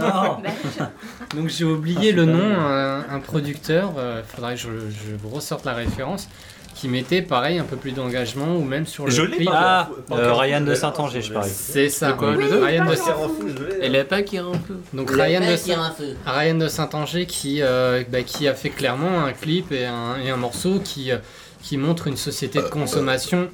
Non. 0.00 0.38
Donc 1.34 1.48
j'ai 1.48 1.64
oublié 1.64 2.12
le 2.12 2.24
nom, 2.24 2.56
un, 2.58 3.04
un 3.10 3.20
producteur, 3.20 3.94
euh, 3.98 4.22
faudrait 4.26 4.54
que 4.54 4.60
je, 4.60 4.68
je 4.68 5.16
vous 5.20 5.28
ressorte 5.28 5.64
la 5.64 5.74
référence, 5.74 6.28
qui 6.76 6.88
mettait 6.88 7.22
pareil 7.22 7.58
un 7.58 7.64
peu 7.64 7.76
plus 7.76 7.92
d'engagement 7.92 8.54
ou 8.54 8.62
même 8.62 8.86
sur 8.86 9.06
le 9.06 9.10
Je 9.10 9.22
l'ai 9.22 9.36
clip. 9.38 9.48
pas. 9.48 9.88
Ah, 10.10 10.14
euh, 10.14 10.32
Ryan 10.34 10.60
de 10.60 10.74
Saint-Angers, 10.74 11.22
je 11.22 11.32
parie. 11.32 11.48
C'est 11.50 11.88
ça. 11.88 12.12
De 12.12 12.18
quoi, 12.18 12.32
Oui, 12.36 12.44
le 12.44 12.50
deux 12.50 12.62
Ryan 12.62 12.84
de 12.84 12.90
Pain 12.90 12.94
qui 13.02 13.10
rend 13.10 13.28
fou, 13.28 13.48
je 13.48 13.64
l'ai. 13.64 13.86
Et 13.86 13.88
le 13.88 14.04
pain 14.04 14.22
qui 14.22 14.38
rend 14.40 14.52
fou. 14.52 14.74
Donc 14.92 15.10
Ryan 15.10 15.40
de, 15.40 15.56
Saint- 15.56 15.94
Ryan 16.26 16.54
de 16.54 16.68
Saint-Angers 16.68 17.24
qui, 17.26 17.62
euh, 17.62 18.04
bah, 18.10 18.22
qui 18.22 18.46
a 18.46 18.54
fait 18.54 18.68
clairement 18.70 19.24
un 19.24 19.32
clip 19.32 19.72
et 19.72 19.86
un, 19.86 20.16
et 20.22 20.28
un 20.30 20.36
morceau 20.36 20.78
qui, 20.84 21.10
euh, 21.12 21.16
qui 21.62 21.78
montre 21.78 22.08
une 22.08 22.16
société 22.18 22.58
de 22.60 22.68
consommation. 22.68 23.48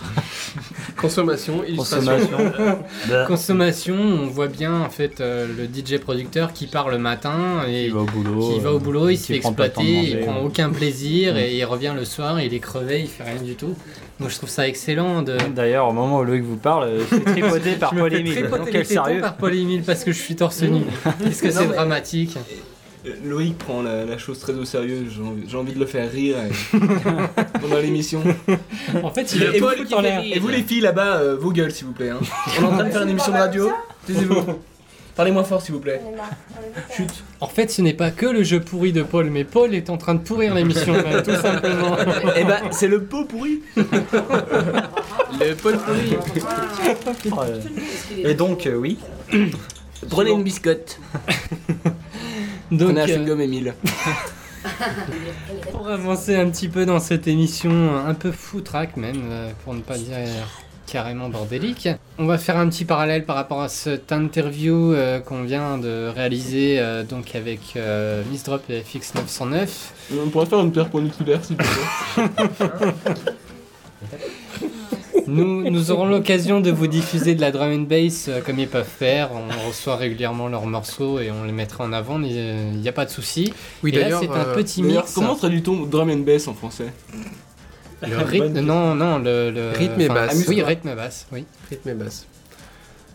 Consommation, 0.96 1.62
illustration. 1.64 2.12
Consommation. 2.18 2.78
Bah, 3.08 3.24
Consommation, 3.26 3.94
on 3.96 4.26
voit 4.28 4.48
bien 4.48 4.80
en 4.80 4.88
fait 4.90 5.20
euh, 5.20 5.46
le 5.46 5.64
DJ 5.66 5.98
producteur 6.00 6.52
qui 6.52 6.66
part 6.66 6.88
le 6.88 6.98
matin 6.98 7.62
et 7.68 7.86
Il 7.86 7.92
va 7.92 8.00
au 8.00 8.04
boulot. 8.04 8.52
qui 8.52 8.60
va 8.60 8.72
au 8.72 8.78
boulot, 8.78 9.08
il 9.10 9.16
se 9.16 9.26
qui 9.26 9.32
fait 9.32 9.36
exploiter, 9.38 9.82
il 9.84 10.20
prend 10.20 10.38
aucun 10.40 10.70
plaisir 10.70 11.36
et 11.36 11.54
il 11.56 11.64
revient 11.64 11.92
le 11.94 12.04
soir, 12.04 12.40
il 12.40 12.52
est 12.54 12.58
crevé, 12.60 13.00
il 13.02 13.08
fait 13.08 13.24
rien 13.24 13.42
du 13.42 13.54
tout. 13.54 13.74
Donc 14.18 14.30
je 14.30 14.36
trouve 14.36 14.48
ça 14.48 14.66
excellent 14.66 15.22
de. 15.22 15.36
D'ailleurs, 15.54 15.88
au 15.88 15.92
moment 15.92 16.20
où 16.20 16.24
Loïc 16.24 16.42
vous 16.42 16.56
parle, 16.56 16.84
euh, 16.84 17.00
je 17.10 17.16
suis 17.16 17.24
tripoté 17.24 17.72
par 17.72 17.94
Paul 17.94 18.10
les 18.10 18.24
Quel 18.72 18.86
sérieux 18.86 19.20
par 19.20 19.36
Paul 19.36 19.54
Émile 19.54 19.82
parce 19.82 20.04
que 20.04 20.12
je 20.12 20.18
suis 20.18 20.36
torse 20.36 20.62
nu. 20.62 20.80
Est-ce 21.26 21.42
que 21.42 21.50
c'est 21.50 21.66
mais- 21.66 21.74
dramatique 21.74 22.38
Loïc 23.24 23.56
prend 23.58 23.82
la, 23.82 24.04
la 24.04 24.18
chose 24.18 24.38
très 24.38 24.52
au 24.54 24.64
sérieux, 24.64 25.06
j'ai 25.48 25.56
envie, 25.56 25.72
de 25.72 25.78
le 25.78 25.86
faire 25.86 26.10
rire 26.10 26.36
et- 26.38 26.78
pendant 27.60 27.78
l'émission. 27.78 28.22
En 29.02 29.10
fait, 29.10 29.32
il 29.34 29.42
Et, 29.42 29.46
est 29.46 29.58
vous, 29.60 29.66
Paul 29.66 29.84
qui 29.86 29.94
en 29.94 30.00
l'air. 30.00 30.22
et 30.24 30.38
vous 30.38 30.48
les 30.48 30.62
filles 30.62 30.80
là-bas, 30.80 31.16
euh, 31.18 31.36
vos 31.36 31.52
gueules 31.52 31.70
s'il 31.72 31.86
vous 31.86 31.92
plaît. 31.92 32.10
hein. 32.10 32.20
On 32.58 32.62
est 32.62 32.64
en 32.66 32.70
train 32.72 32.84
de 32.84 32.90
faire 32.90 33.02
une 33.02 33.10
émission 33.10 33.32
de 33.32 33.38
radio, 33.38 33.70
taisez-vous. 34.06 34.44
Parlez 35.14 35.30
moins 35.32 35.44
fort 35.44 35.62
s'il 35.62 35.72
vous 35.74 35.80
plaît. 35.80 36.02
Chut. 36.94 37.08
En 37.40 37.46
fait, 37.46 37.70
ce 37.70 37.80
n'est 37.80 37.94
pas 37.94 38.10
que 38.10 38.26
le 38.26 38.42
jeu 38.42 38.60
pourri 38.60 38.92
de 38.92 39.02
Paul, 39.02 39.30
mais 39.30 39.44
Paul 39.44 39.74
est 39.74 39.88
en 39.88 39.96
train 39.96 40.14
de 40.14 40.20
pourrir 40.20 40.52
l'émission, 40.54 40.92
tout 41.24 41.30
simplement. 41.36 41.96
Eh 42.36 42.44
ben, 42.44 42.60
c'est 42.70 42.86
le 42.88 43.02
pot 43.04 43.24
pourri. 43.24 43.62
Le 45.38 45.54
Paul 45.54 45.76
pourri. 45.78 46.16
Euh, 47.38 47.60
Et 48.30 48.34
donc, 48.34 48.66
euh, 48.66 48.76
oui. 48.76 48.98
Prenez 50.10 50.30
une 50.32 50.42
biscotte. 50.42 50.98
Donc, 52.70 52.88
Prenez 52.88 53.00
un 53.00 53.04
euh, 53.04 53.06
chewing-gum 53.06 53.40
Emile. 53.40 53.74
pour 55.72 55.88
avancer 55.88 56.34
un 56.34 56.50
petit 56.50 56.68
peu 56.68 56.86
dans 56.86 56.98
cette 56.98 57.28
émission, 57.28 57.96
un 57.96 58.14
peu 58.14 58.32
foutraque 58.32 58.96
même, 58.96 59.22
euh, 59.30 59.50
pour 59.64 59.74
ne 59.74 59.80
pas 59.80 59.96
dire 59.96 60.16
carrément 60.86 61.28
bordélique, 61.28 61.88
on 62.18 62.26
va 62.26 62.38
faire 62.38 62.56
un 62.56 62.68
petit 62.68 62.84
parallèle 62.84 63.24
par 63.24 63.36
rapport 63.36 63.60
à 63.60 63.68
cette 63.68 64.12
interview 64.12 64.94
euh, 64.94 65.20
qu'on 65.20 65.42
vient 65.42 65.78
de 65.78 66.08
réaliser 66.14 66.78
euh, 66.78 67.02
donc 67.02 67.34
avec 67.34 67.74
euh, 67.76 68.22
Miss 68.30 68.44
Drop 68.44 68.62
et 68.70 68.80
FX909. 68.80 69.68
On 70.24 70.30
pourrait 70.30 70.46
faire 70.46 70.60
une 70.60 70.72
pierre 70.72 70.88
poniculaire 70.88 71.44
s'il 71.44 71.56
vous 71.56 72.28
plaît. 72.28 72.52
Nous, 75.26 75.68
nous 75.70 75.90
aurons 75.90 76.06
l'occasion 76.06 76.60
de 76.60 76.70
vous 76.70 76.86
diffuser 76.86 77.34
de 77.34 77.40
la 77.40 77.50
drum 77.50 77.72
and 77.72 77.82
bass 77.88 78.26
euh, 78.28 78.40
comme 78.40 78.58
ils 78.58 78.68
peuvent 78.68 78.86
faire. 78.86 79.30
On 79.32 79.68
reçoit 79.68 79.96
régulièrement 79.96 80.48
leurs 80.48 80.66
morceaux 80.66 81.18
et 81.18 81.30
on 81.30 81.44
les 81.44 81.52
mettra 81.52 81.84
en 81.84 81.92
avant, 81.92 82.20
il 82.22 82.80
n'y 82.80 82.88
a 82.88 82.92
pas 82.92 83.04
de 83.04 83.10
souci. 83.10 83.52
Oui, 83.82 83.90
et 83.94 83.98
là, 84.08 84.20
c'est 84.20 84.28
un 84.28 84.34
euh, 84.34 84.54
petit 84.54 84.82
mix. 84.82 85.12
comment 85.14 85.34
traduit-on 85.34 85.86
drum 85.86 86.10
and 86.10 86.18
bass 86.18 86.48
en 86.48 86.54
français? 86.54 86.92
Le 88.06 88.18
rythme, 88.18 88.60
non, 88.60 88.94
non, 88.94 89.18
le, 89.18 89.50
le- 89.50 89.70
Rythme 89.70 90.00
et 90.02 90.08
basse. 90.08 90.44
Oui, 90.48 90.62
rythme 90.62 90.88
et 90.88 90.94
basse, 90.94 91.26
oui. 91.32 91.44
rythme 91.70 91.88
et 91.88 91.94
basse. 91.94 92.26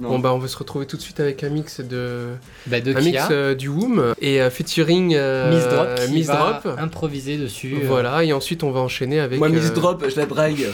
Non. 0.01 0.09
Bon 0.09 0.19
bah 0.19 0.33
on 0.33 0.39
va 0.39 0.47
se 0.47 0.57
retrouver 0.57 0.87
tout 0.87 0.97
de 0.97 1.01
suite 1.01 1.19
avec 1.19 1.43
un 1.43 1.49
mix 1.49 1.79
de 1.79 2.29
Bah, 2.65 2.81
de 2.81 2.95
un 2.95 3.01
mix 3.01 3.21
euh, 3.29 3.53
du 3.53 3.67
Womb 3.67 4.15
et 4.19 4.41
euh, 4.41 4.49
featuring 4.49 5.13
euh, 5.15 5.53
Miss 5.53 5.67
Drop, 5.67 5.87
qui 6.07 6.11
Miss 6.13 6.27
va 6.27 6.59
Drop. 6.63 6.79
improviser 6.79 7.37
dessus. 7.37 7.75
euh, 7.75 7.85
Voilà 7.87 8.23
et 8.23 8.33
ensuite 8.33 8.63
on 8.63 8.71
va 8.71 8.79
enchaîner 8.79 9.19
avec 9.19 9.37
Moi, 9.37 9.49
Miss 9.49 9.69
euh, 9.69 9.73
Drop, 9.75 10.03
je 10.09 10.15
la 10.19 10.25
drague. 10.25 10.65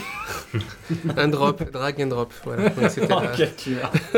un 1.17 1.27
drop, 1.27 1.61
drag 1.73 2.01
and 2.01 2.07
drop. 2.07 2.31
Voilà. 2.45 2.71
C'était 2.89 3.07
Oh. 3.13 4.17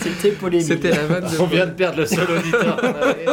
C'était 0.00 0.30
polémique. 0.30 0.66
c'était 0.66 0.90
la 0.90 1.06
vanne 1.06 1.24
de 1.24 1.40
On 1.40 1.46
vient 1.46 1.66
de 1.66 1.72
perdre 1.72 1.98
le 1.98 2.06
seul 2.06 2.26
auditeur 2.30 2.76
qu'on 2.76 2.86
avait. 2.94 3.24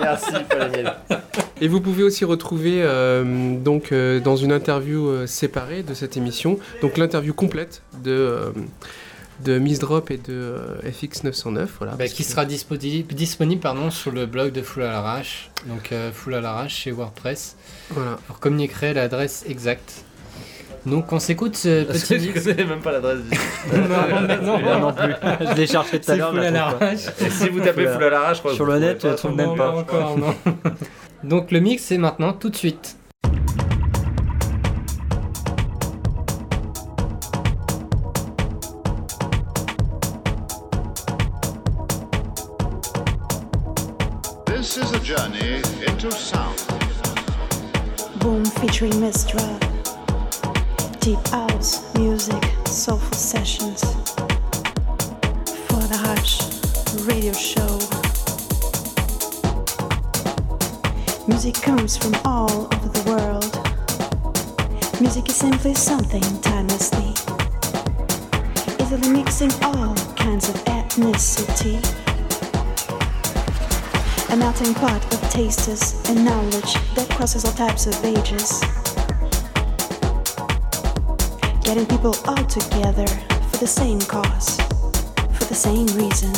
Merci, 0.00 0.32
Paul. 0.48 1.20
Et 1.60 1.68
vous 1.68 1.80
pouvez 1.80 2.02
aussi 2.04 2.24
retrouver 2.24 2.80
euh, 2.82 3.54
donc 3.58 3.92
euh, 3.92 4.18
dans 4.20 4.36
une 4.36 4.50
interview 4.52 5.08
euh, 5.08 5.26
séparée 5.26 5.82
de 5.82 5.92
cette 5.92 6.16
émission, 6.16 6.58
donc 6.80 6.96
l'interview 6.96 7.34
complète 7.34 7.82
de 8.02 8.12
euh, 8.12 8.50
de 9.44 9.58
Miss 9.58 9.78
Drop 9.78 10.10
et 10.10 10.16
de 10.18 10.22
euh, 10.30 10.58
FX909, 10.84 11.66
voilà. 11.78 11.94
bah, 11.94 12.06
qui 12.08 12.22
que- 12.24 12.28
sera 12.30 12.44
disponible, 12.44 13.14
disponible 13.14 13.60
pardon, 13.60 13.90
sur 13.90 14.10
le 14.12 14.26
blog 14.26 14.52
de 14.52 14.62
Full 14.62 14.82
à 14.82 14.88
l'arrache. 14.92 15.50
Donc 15.66 15.92
euh, 15.92 16.10
Full 16.12 16.34
à 16.34 16.40
l'arrache 16.40 16.74
chez 16.74 16.90
WordPress. 16.90 17.56
voilà. 17.90 18.18
Vous 18.28 18.34
communiquerai 18.34 18.92
l'adresse 18.94 19.44
exacte. 19.48 20.04
Donc 20.86 21.12
on 21.12 21.18
s'écoute 21.18 21.56
ce 21.56 21.84
Parce 21.84 22.00
petit 22.06 22.32
que 22.32 22.40
je 22.40 22.50
même 22.64 22.80
pas 22.80 22.92
l'adresse 22.92 23.18
du. 23.18 23.38
non, 24.42 24.58
non. 24.58 24.80
Non 24.80 24.92
plus. 24.94 25.12
Je 25.50 25.54
l'ai 25.54 25.66
cherché 25.66 26.00
tout 26.00 26.10
à 26.10 26.16
l'heure. 26.16 26.30
Full 26.30 26.40
mais 26.40 26.46
à 26.46 26.50
l'arrache. 26.50 26.98
Si 27.30 27.48
vous 27.50 27.60
tapez 27.60 27.86
Full 27.86 28.04
à- 28.04 28.10
l'arrache, 28.10 28.36
je 28.36 28.40
crois 28.40 28.50
que 28.52 28.56
Sur 28.56 28.66
le 28.66 28.78
net, 28.78 29.02
pas. 29.02 29.10
tu 29.10 29.16
trouves 29.16 29.32
Non, 29.32 29.48
même 29.48 29.56
pas. 29.56 29.72
pas 29.72 29.78
encore, 29.78 30.18
non. 30.18 30.34
Donc 31.24 31.50
le 31.50 31.60
mix 31.60 31.82
c'est 31.82 31.98
maintenant, 31.98 32.32
tout 32.32 32.48
de 32.48 32.56
suite. 32.56 32.96
Journey 45.16 45.56
into 45.88 46.08
sound. 46.12 46.56
Boom 48.20 48.44
featuring 48.44 48.92
Mistra. 48.92 49.42
Deep 51.00 51.18
house 51.26 51.92
music, 51.96 52.40
soulful 52.68 53.18
sessions. 53.18 53.80
For 55.66 55.82
the 55.90 55.96
Hush 56.06 56.38
radio 57.08 57.32
show. 57.32 57.74
Music 61.26 61.54
comes 61.54 61.96
from 61.96 62.14
all 62.24 62.68
over 62.72 62.88
the 62.88 63.02
world. 63.10 63.50
Music 65.00 65.28
is 65.28 65.34
simply 65.34 65.74
something 65.74 66.22
timelessly. 66.40 67.10
Easily 68.80 69.08
mixing 69.08 69.50
all 69.64 69.96
kinds 70.14 70.48
of 70.48 70.54
ethnicity. 70.66 71.99
A 74.30 74.36
melting 74.36 74.74
pot 74.74 75.02
of 75.12 75.20
tastes 75.30 76.08
and 76.08 76.24
knowledge 76.24 76.74
that 76.94 77.08
crosses 77.10 77.44
all 77.44 77.52
types 77.52 77.86
of 77.86 78.04
ages. 78.04 78.60
Getting 81.64 81.84
people 81.84 82.14
all 82.26 82.44
together 82.44 83.08
for 83.50 83.56
the 83.56 83.66
same 83.66 84.00
cause, 84.00 84.56
for 85.36 85.44
the 85.46 85.54
same 85.54 85.86
reason. 85.98 86.32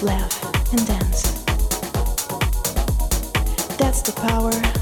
Laugh 0.00 0.72
and 0.72 0.86
dance. 0.86 1.42
That's 3.76 4.02
the 4.02 4.12
power 4.12 4.75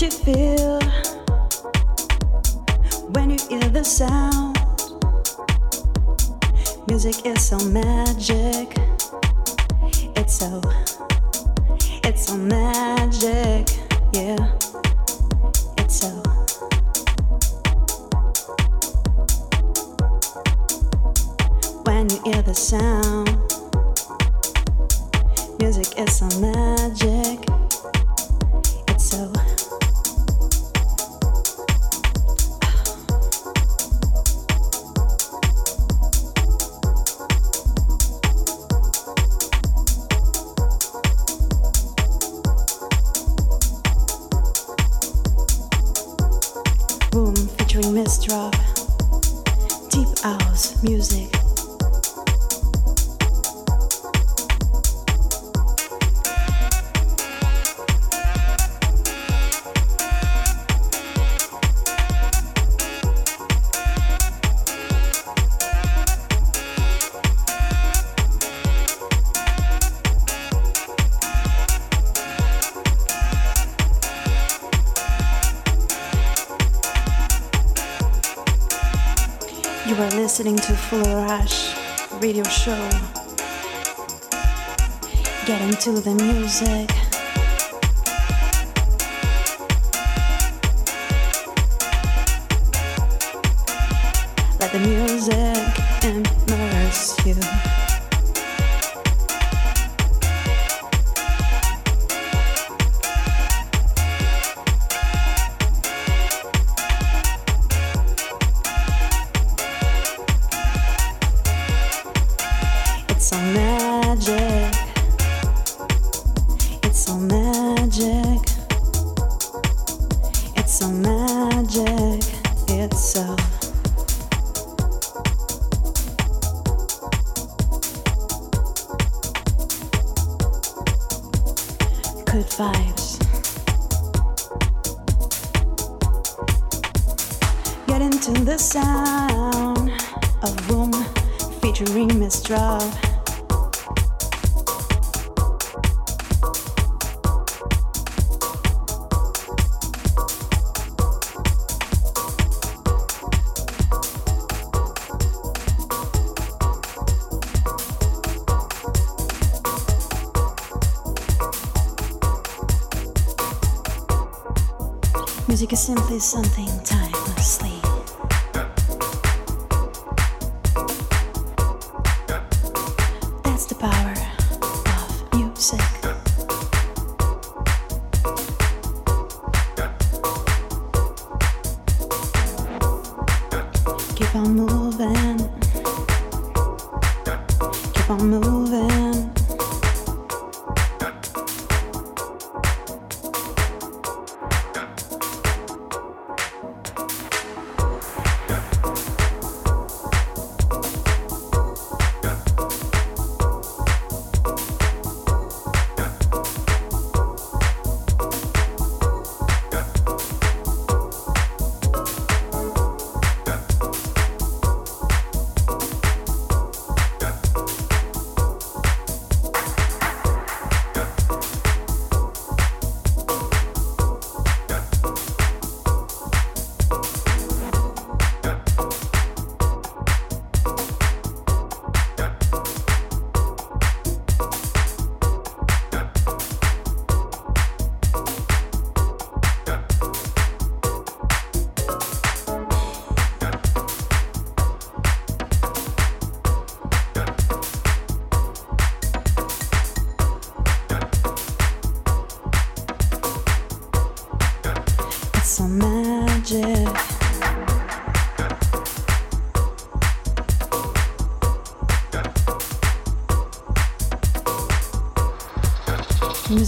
what 0.00 0.12
you 0.12 0.18
feel 0.24 0.78
when 3.14 3.30
you 3.30 3.38
hear 3.48 3.68
the 3.68 3.82
sound. 3.82 4.56
Music 6.88 7.26
is 7.26 7.48
so 7.48 7.58
magic. 7.64 8.76
It's 10.14 10.38
so 10.38 10.60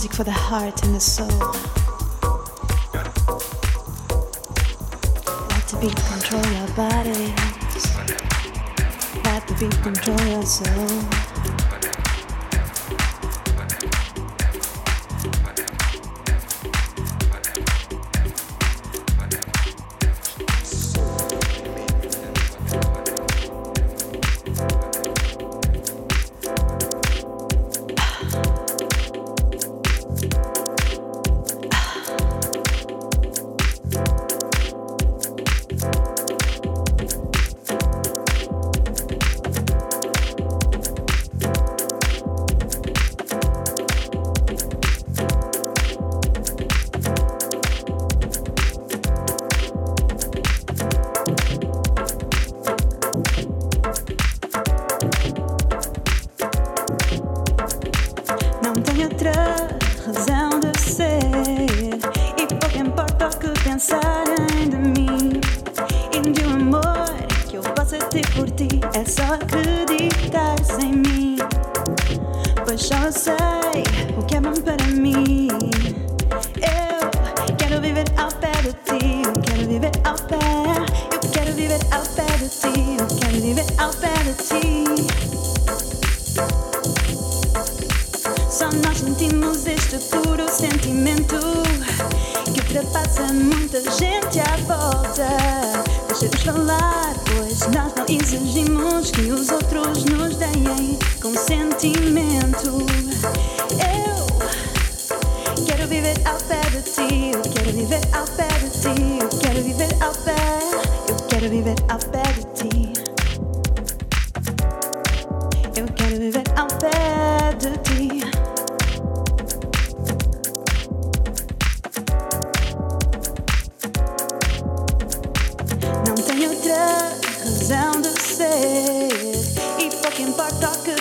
music 0.02 0.16
for 0.16 0.24
the 0.24 0.30
heart 0.30 0.82
and 0.82 0.94
the 0.94 1.00
soul. 1.00 1.28
Let 5.50 5.68
the 5.68 5.76
beat 5.78 5.96
control 6.08 6.46
your 6.56 6.68
body. 6.74 7.34
Let 9.24 9.46
the 9.46 9.54
beat 9.60 9.82
control 9.82 10.26
your 10.26 10.46
soul. 10.46 11.29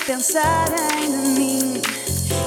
Pensarem 0.09 1.11
de 1.11 1.39
mim. 1.39 1.81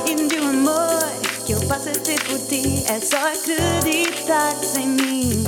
E 0.04 0.40
um 0.40 0.48
amor 0.48 0.98
que 1.46 1.52
eu 1.52 1.60
possa 1.60 1.92
ter 1.92 2.20
por 2.24 2.40
ti. 2.48 2.82
É 2.88 2.98
só 2.98 3.18
acreditar 3.18 4.56
em 4.80 4.88
mim. 4.88 5.44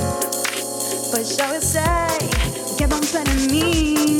Pois 1.11 1.27
só 1.27 1.43
eu 1.53 1.61
sei 1.61 1.81
o 2.71 2.75
que 2.75 2.85
é 2.85 2.87
bom 2.87 3.01
para 3.01 3.33
mim. 3.51 4.17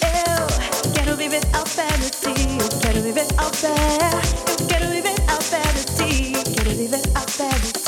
Eu 0.00 0.92
quero 0.94 1.14
viver 1.18 1.42
ao 1.52 1.64
pé 1.64 1.88
de 1.98 2.08
ti. 2.08 2.58
Eu 2.58 2.78
quero 2.80 3.02
viver 3.02 3.26
ao 3.36 3.50
pé. 3.50 3.74
Eu 4.58 4.66
quero 4.66 4.90
viver 4.90 5.14
ao 5.28 5.38
pé 5.50 5.60
de 5.74 5.84
ti. 5.96 6.32
Quero 6.54 6.70
viver 6.70 7.02
ao 7.14 7.26
pé 7.26 7.54
de 7.58 7.72
ti. 7.72 7.83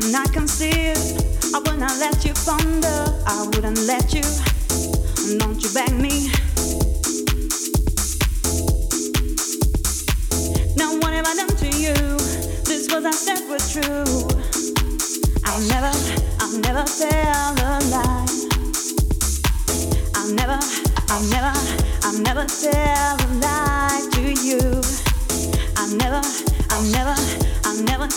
Cannot 0.00 0.32
conceal. 0.32 0.98
I 1.54 1.60
will 1.64 1.76
not 1.76 1.96
let 2.00 2.24
you 2.24 2.34
ponder. 2.44 2.98
I 3.28 3.46
wouldn't 3.46 3.78
let 3.86 4.12
you. 4.12 4.26
Don't 5.38 5.62
you 5.62 5.70
beg 5.72 5.92
me. 5.94 6.30
Now 10.76 10.90
what 10.98 11.12
have 11.14 11.26
I 11.28 11.34
done 11.36 11.54
to 11.62 11.68
you? 11.78 11.94
This 12.66 12.90
was 12.90 13.04
I 13.04 13.12
said 13.12 13.48
was 13.48 13.70
true. 13.70 14.26
I'll 15.44 15.62
never, 15.70 15.92
I'll 16.40 16.58
never 16.58 16.82
tell 16.98 17.54
a 17.62 17.78
lie. 17.94 18.26
I'll 20.16 20.32
never, 20.34 20.58
I'll 21.08 21.26
never, 21.30 21.54
I'll 22.02 22.18
never 22.18 22.44
tell 22.46 23.16
a 23.16 23.30
lie 23.46 24.08
to 24.14 24.22
you. 24.42 24.58
I'll 25.76 25.94
never, 25.94 26.20
I'll 26.70 26.82
never, 26.90 27.14
never 27.86 28.08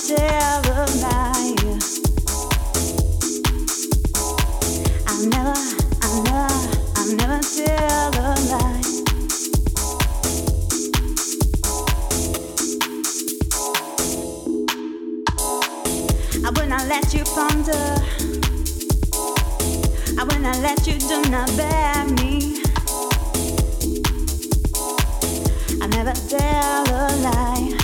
tell 26.14 26.90
a 26.90 27.16
lie. 27.24 27.77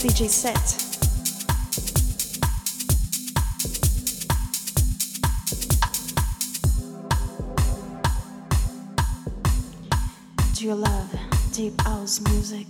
DJ 0.00 0.30
set. 0.30 0.56
Do 10.54 10.64
you 10.64 10.74
love 10.74 11.14
deep 11.52 11.78
house 11.82 12.18
music? 12.22 12.66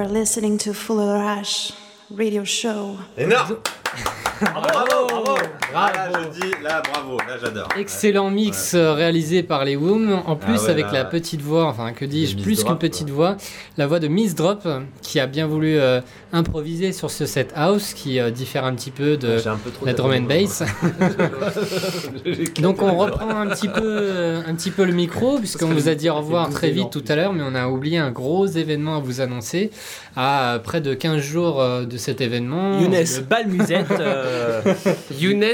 You 0.00 0.06
are 0.06 0.08
listening 0.08 0.56
to 0.60 0.72
Full 0.72 1.12
Rush 1.12 1.72
Radio 2.10 2.42
Show. 2.42 2.96
Énorme 3.18 3.58
Bravo, 4.40 5.06
bravo, 5.06 5.29
Ah, 5.74 5.92
là, 5.94 6.10
je 6.34 6.40
dis, 6.40 6.52
là, 6.62 6.82
bravo, 6.92 7.16
là, 7.18 7.36
j'adore. 7.40 7.68
Excellent 7.78 8.30
mix 8.30 8.74
euh, 8.74 8.92
réalisé 8.92 9.42
par 9.42 9.64
les 9.64 9.76
Woom. 9.76 10.20
En 10.26 10.36
plus, 10.36 10.54
Ah 10.58 10.62
ouais, 10.64 10.70
avec 10.70 10.86
là, 10.86 10.92
la 10.92 11.04
petite 11.04 11.40
voix, 11.42 11.66
enfin, 11.66 11.92
que 11.92 12.04
dis-je, 12.04 12.34
Miss 12.36 12.44
plus 12.44 12.56
qu'une 12.58 12.68
Drop, 12.68 12.80
petite 12.80 13.10
voix, 13.10 13.36
la 13.78 13.86
voix 13.86 14.00
de 14.00 14.08
Miss 14.08 14.34
Drop, 14.34 14.66
qui 15.02 15.20
a 15.20 15.26
bien 15.26 15.46
voulu 15.46 15.78
euh, 15.78 16.00
improviser 16.32 16.92
sur 16.92 17.10
ce 17.10 17.24
set 17.26 17.52
house, 17.54 17.94
qui 17.94 18.18
euh, 18.18 18.30
diffère 18.30 18.64
un 18.64 18.74
petit 18.74 18.90
peu 18.90 19.16
de 19.16 19.36
un 19.48 19.56
peu 19.56 19.70
la 19.86 19.92
drum 19.92 20.12
and 20.12 20.22
bass. 20.22 20.62
Donc, 22.60 22.82
on 22.82 22.96
reprend 22.96 23.30
un 23.40 23.46
petit 23.48 23.68
peu, 23.68 23.80
euh, 23.84 24.42
un 24.46 24.54
petit 24.54 24.70
peu 24.70 24.84
le 24.84 24.92
micro, 24.92 25.38
puisqu'on 25.38 25.68
vous 25.68 25.88
a 25.88 25.94
dit 25.94 26.10
au 26.10 26.16
revoir 26.16 26.50
très 26.50 26.70
vite 26.70 26.90
tout 26.90 27.04
à 27.08 27.16
l'heure, 27.16 27.32
mais 27.32 27.42
on 27.46 27.54
a 27.54 27.68
oublié 27.68 27.98
un 27.98 28.10
gros 28.10 28.46
événement 28.46 28.96
à 28.96 29.00
vous 29.00 29.20
annoncer. 29.20 29.70
À 30.16 30.58
près 30.62 30.80
de 30.80 30.94
15 30.94 31.20
jours 31.22 31.64
de 31.88 31.96
cet 31.96 32.20
événement. 32.20 32.80
Younes. 32.80 32.90
Bal 33.28 33.46
musette. 33.46 33.90
euh, 33.92 34.60
Younes 35.20 35.44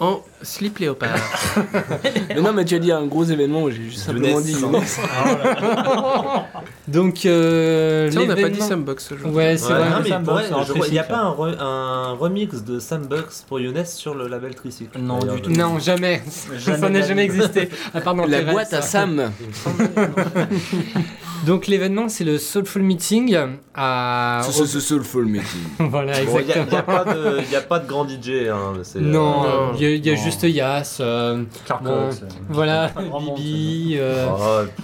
en 0.00 0.22
slip 0.42 0.78
léopard. 0.78 1.16
Mais 2.28 2.40
non, 2.40 2.52
mais 2.52 2.64
tu 2.64 2.74
as 2.76 2.78
dit 2.78 2.92
un 2.92 3.04
gros 3.06 3.24
événement, 3.24 3.68
j'ai 3.70 3.82
juste 3.84 3.98
simplement 4.04 4.40
dit 4.40 4.52
sans- 4.52 4.70
Younes. 4.72 4.82
Donc, 6.88 7.26
euh, 7.26 8.08
Tiens, 8.10 8.22
on 8.22 8.26
n'a 8.26 8.36
pas 8.36 8.48
dit 8.48 8.60
Sambox 8.60 9.12
aujourd'hui. 9.12 9.36
Ouais, 9.36 9.56
c'est 9.56 9.72
Ouais, 9.72 9.78
vrai. 9.78 9.90
non, 9.90 9.96
mais 10.02 10.08
il 10.08 10.84
je 10.84 10.90
n'y 10.92 10.98
a 10.98 11.02
pas 11.02 11.18
un, 11.18 11.32
re- 11.32 11.58
un 11.58 12.12
remix 12.12 12.62
de 12.62 12.78
Bucks 13.08 13.42
pour 13.48 13.58
Younes 13.60 13.84
sur 13.84 14.14
le 14.14 14.28
label 14.28 14.54
Tricycle 14.54 14.98
Non, 15.00 15.18
du 15.18 15.28
je- 15.38 15.42
tout. 15.42 15.50
Non, 15.50 15.78
jamais. 15.78 16.22
Jamais 16.58 16.78
ça 16.78 16.88
n'a 16.88 17.02
jamais 17.02 17.24
existé. 17.24 17.68
À 17.92 18.00
part 18.00 18.14
dans 18.14 18.24
La 18.26 18.42
boîte 18.42 18.72
à. 18.72 18.82
Sam. 18.82 19.32
Donc 21.46 21.66
l'événement 21.66 22.08
c'est 22.08 22.24
le 22.24 22.36
Soulful 22.38 22.82
Meeting 22.82 23.36
à 23.74 24.40
Ce- 24.44 24.52
ce- 24.52 24.66
ce 24.66 24.80
Soulful 24.80 25.26
Meeting. 25.26 25.60
voilà 25.78 26.12
Bon, 26.24 26.38
il 26.40 26.46
n'y 26.46 26.52
a, 26.52 26.56
exactement. 26.62 26.78
a 26.98 27.04
pas 27.04 27.14
de- 27.14 27.56
a 27.56 27.60
pas 27.60 27.78
grand 27.80 28.06
DJ. 28.08 28.48
Hein, 28.50 28.72
Non, 28.96 29.44
euh, 29.44 29.48
il 29.78 29.82
y 29.82 29.86
a, 29.86 29.96
y 29.96 30.10
a 30.10 30.14
juste 30.16 30.42
Yas, 30.42 30.98
euh, 31.00 31.44
Clark 31.64 31.84
bon, 31.84 31.90
euh, 31.90 32.10
voilà, 32.48 32.90
Bibi, 33.36 33.96
euh, 33.98 34.26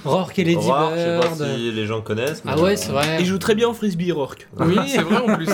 oh, 0.05 0.09
Rourke 0.09 0.39
et 0.39 0.45
Lady 0.45 0.71
Rourke, 0.71 0.93
je 0.97 1.01
sais 1.01 1.19
pas 1.29 1.35
Bird. 1.45 1.57
si 1.57 1.73
les 1.73 1.87
gens 1.87 2.01
connaissent. 2.03 2.43
Ah 2.47 2.59
ouais, 2.59 2.77
c'est 2.77 2.93
vrai. 2.93 3.17
Il 3.21 3.27
joue 3.27 3.39
très 3.39 3.55
bien 3.55 3.69
au 3.69 3.75
frisbee, 3.75 4.13
Rourke. 4.13 4.47
Oui, 4.61 4.77
c'est 4.87 5.03
vrai 5.03 5.17
en 5.17 5.35
plus. 5.37 5.49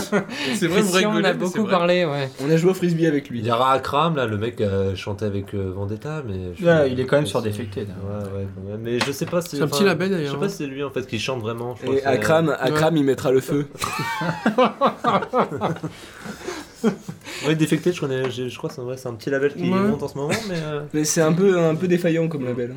C'est 0.54 0.66
vrai, 0.66 0.80
Christian, 0.82 1.12
on 1.14 1.24
a 1.24 1.32
beaucoup 1.32 1.62
vrai. 1.62 1.70
parlé, 1.70 2.04
ouais. 2.04 2.28
On 2.44 2.50
a 2.50 2.56
joué 2.56 2.70
au 2.70 2.74
frisbee 2.74 3.06
avec 3.06 3.28
lui. 3.30 3.40
Il 3.40 3.46
y 3.46 3.50
aura 3.52 3.72
Akram, 3.72 4.16
là, 4.16 4.26
le 4.26 4.36
mec 4.36 4.60
a 4.60 4.94
chanté 4.94 5.24
avec 5.24 5.54
euh, 5.54 5.72
Vendetta, 5.74 6.22
mais. 6.26 6.52
je- 6.58 6.88
il 6.90 7.00
est 7.00 7.06
quand 7.06 7.16
même 7.16 7.24
je 7.24 7.30
sur 7.30 7.40
sais- 7.40 7.48
Defected. 7.48 7.88
Ouais, 7.88 8.24
ouais, 8.38 8.46
quand 8.54 8.70
même. 8.70 8.80
Mais 8.82 8.98
je 9.00 9.12
sais 9.12 9.26
pas 9.26 9.40
si. 9.40 9.56
C'est 9.56 9.62
un 9.62 9.66
petit 9.66 9.84
label, 9.84 10.08
Je 10.10 10.14
d'ailleurs, 10.14 10.32
sais 10.32 10.38
pas 10.38 10.44
hein. 10.44 10.48
si 10.48 10.56
c'est 10.56 10.66
lui 10.66 10.82
en 10.90 10.92
fait 10.92 11.06
qui 11.06 11.18
chante 11.18 11.40
vraiment. 11.40 11.76
je 11.82 11.90
Et 11.92 12.04
Akram, 12.04 12.54
Akram 12.60 12.96
il 12.96 13.04
mettra 13.04 13.30
le 13.30 13.40
feu. 13.40 13.68
Ouais, 17.46 17.54
Defected, 17.54 17.94
je 17.94 18.00
connais. 18.00 18.30
Je 18.30 18.54
crois 18.56 18.68
que 18.70 18.76
c'est 18.76 18.80
ouais, 18.82 18.96
c'est 18.96 19.08
un 19.08 19.12
petit 19.14 19.28
label 19.30 19.52
qui 19.54 19.62
Ouais. 19.62 19.68
monte 19.68 20.02
en 20.02 20.08
ce 20.08 20.16
moment, 20.16 20.34
mais. 20.48 20.56
euh, 20.62 20.80
Mais 20.94 21.04
c'est 21.04 21.20
un 21.20 21.32
peu, 21.32 21.58
un 21.58 21.74
peu 21.74 21.88
défaillant 21.88 22.28
comme 22.28 22.44
label. 22.44 22.74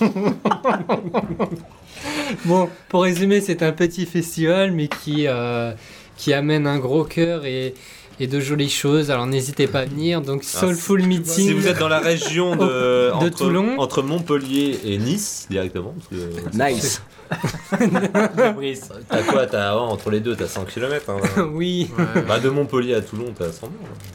Bon, 2.44 2.68
pour 2.88 3.02
résumer, 3.02 3.40
c'est 3.40 3.62
un 3.62 3.72
petit 3.72 4.06
festival, 4.06 4.72
mais 4.72 4.88
qui, 4.88 5.26
euh, 5.26 5.72
qui 6.16 6.32
amène 6.32 6.66
un 6.66 6.78
gros 6.78 7.04
cœur 7.04 7.44
et, 7.46 7.74
et 8.20 8.26
de 8.26 8.40
jolies 8.40 8.70
choses. 8.70 9.10
Alors 9.10 9.26
n'hésitez 9.26 9.66
pas 9.66 9.80
à 9.80 9.84
venir. 9.84 10.20
Donc 10.20 10.44
Soulful 10.44 11.02
Meeting. 11.02 11.24
Si 11.46 11.52
vous 11.52 11.66
êtes 11.66 11.78
dans 11.78 11.88
la 11.88 12.00
région 12.00 12.56
de, 12.56 12.66
De 12.66 13.12
entre, 13.12 13.30
Toulon. 13.30 13.78
entre 13.78 14.02
Montpellier 14.02 14.78
et 14.84 14.98
Nice 14.98 15.46
directement, 15.50 15.94
parce 15.98 16.08
que 16.08 16.56
Nice. 16.72 17.02
Brice. 18.54 18.90
t'as 19.08 19.22
quoi? 19.22 19.46
T'as 19.46 19.74
ouais, 19.74 19.80
entre 19.80 20.10
les 20.10 20.20
deux, 20.20 20.36
t'as 20.36 20.46
100 20.46 20.64
km. 20.66 21.10
Hein. 21.10 21.50
oui. 21.52 21.90
Ouais. 21.98 22.22
bah 22.22 22.38
de 22.38 22.48
Montpellier 22.50 22.94
à 22.94 23.00
Toulon, 23.00 23.32
t'as 23.36 23.50
100 23.50 23.60
bornes. 23.68 23.72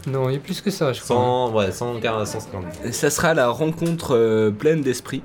Non, 0.07 0.29
il 0.29 0.33
y 0.33 0.37
a 0.37 0.39
plus 0.39 0.61
que 0.61 0.69
ça, 0.71 0.93
je 0.93 1.01
crois. 1.01 1.15
100, 1.15 1.53
ouais, 1.53 1.71
140, 1.71 2.27
150. 2.27 2.93
Ça 2.93 3.09
sera 3.09 3.33
la 3.33 3.49
rencontre 3.49 4.15
euh, 4.15 4.51
pleine 4.51 4.81
d'esprit. 4.81 5.21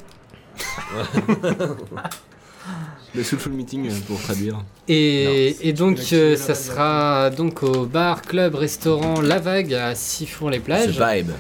Le 3.14 3.22
Soulful 3.22 3.52
Meeting 3.52 3.88
euh, 3.88 3.92
pour 4.06 4.20
traduire. 4.20 4.64
Et, 4.88 5.56
et 5.68 5.72
donc 5.72 5.98
euh, 6.12 6.36
ça 6.36 6.54
sera 6.54 7.30
donc 7.30 7.62
au 7.62 7.86
bar, 7.86 8.22
club, 8.22 8.54
restaurant 8.56 9.20
La 9.20 9.38
Vague 9.38 9.72
à 9.74 9.94
Sifour-les-Plages. 9.94 10.96
The 10.96 11.00
vibe. 11.16 11.30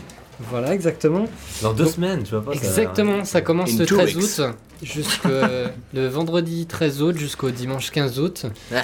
Voilà, 0.50 0.74
exactement. 0.74 1.26
Dans 1.62 1.72
deux 1.72 1.84
Donc, 1.84 1.92
semaines, 1.94 2.22
tu 2.24 2.30
vois 2.30 2.44
pas 2.44 2.52
ça- 2.54 2.66
Exactement, 2.66 3.24
ça 3.24 3.40
commence 3.40 3.72
In 3.74 3.78
le 3.78 3.86
two 3.86 3.96
13 3.96 4.16
weeks. 4.16 4.24
août, 4.24 4.40
jusque 4.82 5.24
le 5.24 6.06
vendredi 6.08 6.66
13 6.66 7.02
août 7.02 7.16
jusqu'au 7.16 7.50
dimanche 7.50 7.90
15 7.92 8.18
août. 8.18 8.46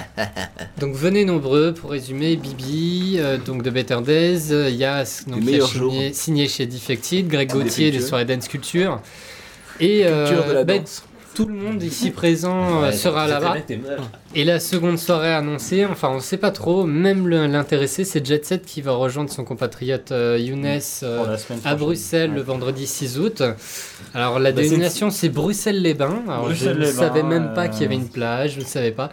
donc 0.79 0.95
venez 0.95 1.25
nombreux 1.25 1.73
pour 1.73 1.91
résumer 1.91 2.37
Bibi, 2.37 3.17
euh, 3.19 3.37
donc 3.37 3.63
de 3.63 3.69
Better 3.69 3.99
Days, 4.01 4.51
euh, 4.51 4.69
Yas, 4.69 5.23
donc 5.27 5.41
a 5.47 5.65
signé, 5.67 6.13
signé 6.13 6.47
chez 6.47 6.65
Defected, 6.65 7.27
Greg 7.27 7.51
Gauthier 7.51 7.91
des 7.91 7.99
soirées 7.99 8.25
Dance 8.25 8.47
Culture. 8.47 9.01
Et 9.81 10.05
euh, 10.05 10.27
Culture 10.27 10.47
de 10.47 10.53
la 10.53 10.63
bah, 10.63 10.77
danse. 10.77 11.03
Tout 11.33 11.45
le 11.45 11.53
monde 11.53 11.81
ici 11.81 12.11
présent 12.11 12.81
euh, 12.83 12.87
Ouais, 12.87 12.91
sera 12.93 13.27
là-bas. 13.27 13.55
Et 14.33 14.43
la 14.45 14.59
seconde 14.59 14.97
soirée 14.97 15.33
annoncée, 15.33 15.85
enfin 15.85 16.09
on 16.09 16.19
sait 16.19 16.37
pas 16.37 16.51
trop, 16.51 16.85
même 16.85 17.27
l'intéressé 17.27 18.03
c'est 18.05 18.25
Jet 18.25 18.45
Set 18.45 18.65
qui 18.65 18.81
va 18.81 18.93
rejoindre 18.93 19.29
son 19.29 19.43
compatriote 19.43 20.11
euh, 20.11 20.37
Younes 20.39 20.65
euh, 21.03 21.37
à. 21.65 21.75
Bruxelles 21.75 22.29
Ouais. 22.29 22.35
le 22.37 22.41
vendredi 22.41 22.87
6 22.87 23.19
août. 23.19 23.43
Alors 24.13 24.39
la 24.39 24.51
Bah, 24.51 24.57
c'est- 24.57 24.69
dénomination 24.69 25.09
c'est 25.09 25.29
Bruxelles-les-Bains. 25.29 26.23
Alors 26.27 26.53
je 26.53 26.69
ne 26.69 26.85
savais 26.85 27.23
même 27.23 27.53
pas 27.53 27.65
euh, 27.65 27.67
qu'il 27.67 27.81
y 27.81 27.85
avait 27.85 27.95
une 27.95 28.09
plage, 28.09 28.53
je 28.55 28.59
ne 28.59 28.65
savais 28.65 28.91
pas. 28.91 29.11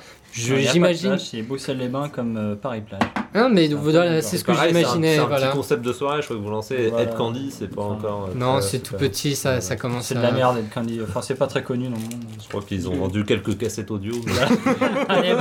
Non, 0.50 0.56
J'imagine. 0.72 1.08
plage, 1.10 1.28
C'est 1.30 1.42
Bruxelles-les-Bains 1.42 2.08
comme 2.08 2.36
euh, 2.36 2.54
Paris-Plage. 2.54 3.00
Ah 3.34 3.48
mais 3.48 3.68
voilà, 3.68 4.22
c'est 4.22 4.38
ce 4.38 4.44
que 4.44 4.52
Pareil, 4.52 4.72
c'est 4.72 4.78
un- 4.78 4.80
j'imaginais. 4.80 5.14
C'est 5.16 5.20
un, 5.20 5.26
Voilà. 5.26 5.46
petit 5.48 5.56
concept 5.56 5.84
de 5.84 5.92
soirée, 5.92 6.20
je 6.22 6.26
crois 6.26 6.36
que 6.36 6.42
vous 6.42 6.50
lancez. 6.50 6.88
Voilà. 6.88 7.04
Ed 7.04 7.14
Candy, 7.14 7.50
c'est 7.50 7.68
pas 7.74 7.82
encore. 7.82 8.28
euh, 8.30 8.34
Non, 8.38 8.60
c'est 8.60 8.78
tout 8.80 8.94
petit, 8.96 9.36
ça, 9.36 9.60
ça 9.60 9.76
commence 9.76 10.06
C'est 10.06 10.14
de 10.14 10.20
la 10.20 10.32
merde, 10.32 10.58
Ed 10.58 10.70
Candy. 10.72 11.00
Enfin, 11.02 11.20
c'est 11.22 11.34
pas 11.34 11.46
très 11.46 11.62
connu 11.62 11.84
dans 11.88 11.96
le 11.96 12.00
monde. 12.02 12.24
Je 12.42 12.48
crois 12.48 12.62
qu'ils 12.62 12.88
ont 12.88 12.94
vendu 12.96 13.24
quelques 13.24 13.56
cassettes 13.58 13.90
audio. 13.90 14.14
Allez, 15.08 15.34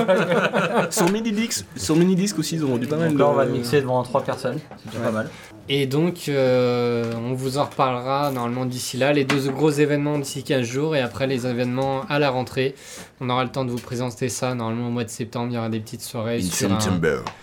Sur 0.89 1.09
mini 1.11 1.31
disque, 1.31 1.65
sur 1.75 1.95
mini 1.95 2.15
disque 2.15 2.39
aussi 2.39 2.55
ils 2.55 2.63
ont 2.65 2.69
vendu 2.69 2.87
pas 2.87 2.97
mal. 2.97 3.09
Donc 3.09 3.19
là, 3.19 3.27
on 3.29 3.33
va 3.33 3.45
mixer 3.45 3.81
devant 3.81 4.03
trois 4.03 4.21
personnes. 4.23 4.59
C'est 4.83 4.91
déjà 4.91 5.03
pas 5.03 5.11
mal. 5.11 5.29
Et 5.70 5.86
donc, 5.86 6.30
euh, 6.30 7.11
on 7.30 7.34
vous 7.34 7.57
en 7.57 7.65
reparlera 7.65 8.32
normalement 8.32 8.65
d'ici 8.65 8.95
là. 8.95 9.11
Les 9.11 9.26
deux 9.26 9.49
gros 9.51 9.70
événements 9.70 10.18
d'ici 10.18 10.43
15 10.43 10.65
jours 10.65 10.95
et 10.95 11.01
après 11.01 11.28
les 11.28 11.45
événements 11.45 12.03
à 12.07 12.20
la 12.20 12.30
rentrée. 12.30 12.74
On 13.20 13.30
aura 13.30 13.43
le 13.43 13.49
temps 13.49 13.65
de 13.65 13.72
vous 13.72 13.78
présenter 13.80 14.30
ça. 14.30 14.55
Normalement, 14.55 14.88
au 14.88 14.91
mois 14.91 15.03
de 15.03 15.09
septembre, 15.09 15.47
il 15.51 15.55
y 15.55 15.57
aura 15.57 15.68
des 15.70 15.82
petites 15.82 16.01
soirées 16.03 16.38
In 16.38 16.41
sur 16.41 16.72
un, 16.72 16.78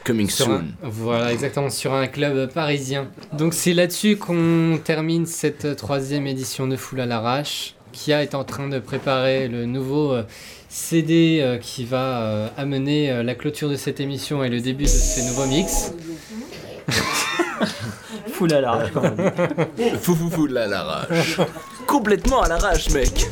coming 0.04 0.30
sur 0.30 0.48
un- 0.50 0.58
soon. 0.60 0.64
voilà, 0.82 1.32
exactement, 1.32 1.68
sur 1.68 1.92
un 1.92 2.06
club 2.06 2.50
parisien. 2.50 3.08
Donc, 3.34 3.52
c'est 3.52 3.74
là-dessus 3.74 4.16
qu'on 4.16 4.78
termine 4.82 5.26
cette 5.26 5.76
troisième 5.76 6.26
édition 6.26 6.66
de 6.66 6.76
Foule 6.76 7.00
à 7.00 7.06
l'arrache. 7.06 7.74
Kia 7.92 8.22
est 8.22 8.34
en 8.34 8.42
train 8.44 8.68
de 8.68 8.78
préparer 8.78 9.48
le 9.48 9.66
nouveau 9.66 10.12
euh, 10.14 10.22
CD 10.68 11.38
euh, 11.42 11.58
qui 11.58 11.84
va 11.84 12.50
amener 12.56 13.22
la 13.22 13.34
clôture 13.34 13.68
de 13.68 13.76
cette 13.76 14.00
émission 14.00 14.42
et 14.42 14.48
le 14.48 14.60
début 14.60 14.84
de 14.84 14.88
ces 14.88 15.24
nouveaux 15.28 15.46
mix. 15.46 15.92
Full 18.34 18.52
à 18.52 18.60
l'arrache, 18.60 18.90
quand 18.92 19.02
même. 19.02 19.16
Fou 20.00 20.14
fou 20.16 20.28
fou 20.28 20.46
là 20.46 20.64
à 20.64 20.66
l'arrache. 20.66 21.40
Complètement 21.86 22.42
à 22.42 22.48
l'arrache 22.48 22.90
mec. 22.90 23.26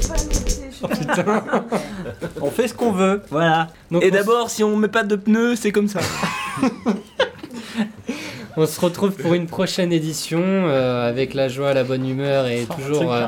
On 2.40 2.50
fait 2.50 2.68
ce 2.68 2.74
qu'on 2.74 2.92
veut, 2.92 3.20
voilà. 3.30 3.68
Donc, 3.90 4.03
Et 4.05 4.11
on 4.11 4.14
d'abord 4.14 4.50
si 4.50 4.62
on 4.62 4.76
met 4.76 4.88
pas 4.88 5.03
de 5.03 5.16
pneus 5.16 5.57
c'est 5.57 5.72
comme 5.72 5.88
ça. 5.88 6.00
On 8.57 8.66
se 8.66 8.80
retrouve 8.80 9.12
pour 9.12 9.32
une 9.34 9.46
prochaine 9.46 9.92
édition 9.92 10.40
euh, 10.42 11.09
avec 11.09 11.32
la 11.34 11.48
joie, 11.48 11.72
la 11.72 11.84
bonne 11.84 12.07
humeur 12.07 12.46
et 12.46 12.66
toujours. 12.66 13.12
euh, 13.12 13.26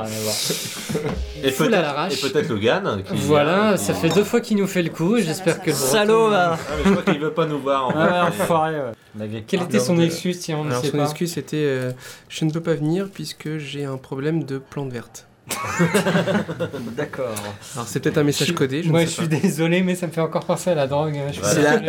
Et 1.42 1.50
peut-être 1.50 1.70
l'arrache. 1.70 2.24
et 2.24 2.28
peut-être 2.30 2.48
Logan. 2.48 3.02
Qui 3.02 3.14
voilà, 3.16 3.76
ça 3.76 3.94
fait 3.94 4.10
deux 4.10 4.24
fois 4.24 4.40
qu'il 4.40 4.56
nous 4.58 4.66
fait 4.66 4.82
le 4.82 4.90
coup. 4.90 5.18
J'espère 5.18 5.60
que 5.62 5.70
le 5.70 5.76
Salaud, 5.76 6.28
breton- 6.28 6.30
va 6.30 6.52
Ah, 6.58 6.72
mais 6.76 6.84
je 6.84 6.90
crois 6.96 7.12
qu'il 7.12 7.22
veut 7.22 7.32
pas 7.32 7.46
nous 7.46 7.58
voir. 7.58 7.88
En 7.88 7.92
fait. 7.92 8.42
enfoiré, 8.42 8.74
ouais. 8.76 9.42
Quelle 9.46 9.62
était 9.62 9.78
son 9.80 9.98
excuse 9.98 10.40
Tiens, 10.40 10.58
on 10.60 10.64
ne 10.64 10.74
sait 10.74 10.90
son 10.90 10.96
pas. 10.98 11.04
excuse 11.04 11.32
c'était 11.32 11.56
euh, 11.58 11.92
je 12.28 12.44
ne 12.44 12.50
peux 12.50 12.60
pas 12.62 12.74
venir 12.74 13.08
puisque 13.12 13.58
j'ai 13.58 13.84
un 13.84 13.96
problème 13.96 14.44
de 14.44 14.58
plante 14.58 14.92
verte. 14.92 15.26
D'accord. 16.96 17.34
Alors 17.74 17.86
c'est 17.86 18.00
peut-être 18.00 18.18
un 18.18 18.22
message 18.24 18.52
codé, 18.54 18.82
je 18.82 18.88
Moi, 18.90 19.02
je 19.02 19.06
suis 19.06 19.26
pas. 19.28 19.36
désolé, 19.36 19.82
mais 19.82 19.94
ça 19.94 20.06
me 20.06 20.12
fait 20.12 20.20
encore 20.20 20.44
penser 20.44 20.70
à 20.70 20.74
la 20.74 20.86
drogue. 20.86 21.16
hein. 21.16 21.32
Suis 21.32 21.42
C'est 21.44 21.62
la-. 21.62 21.80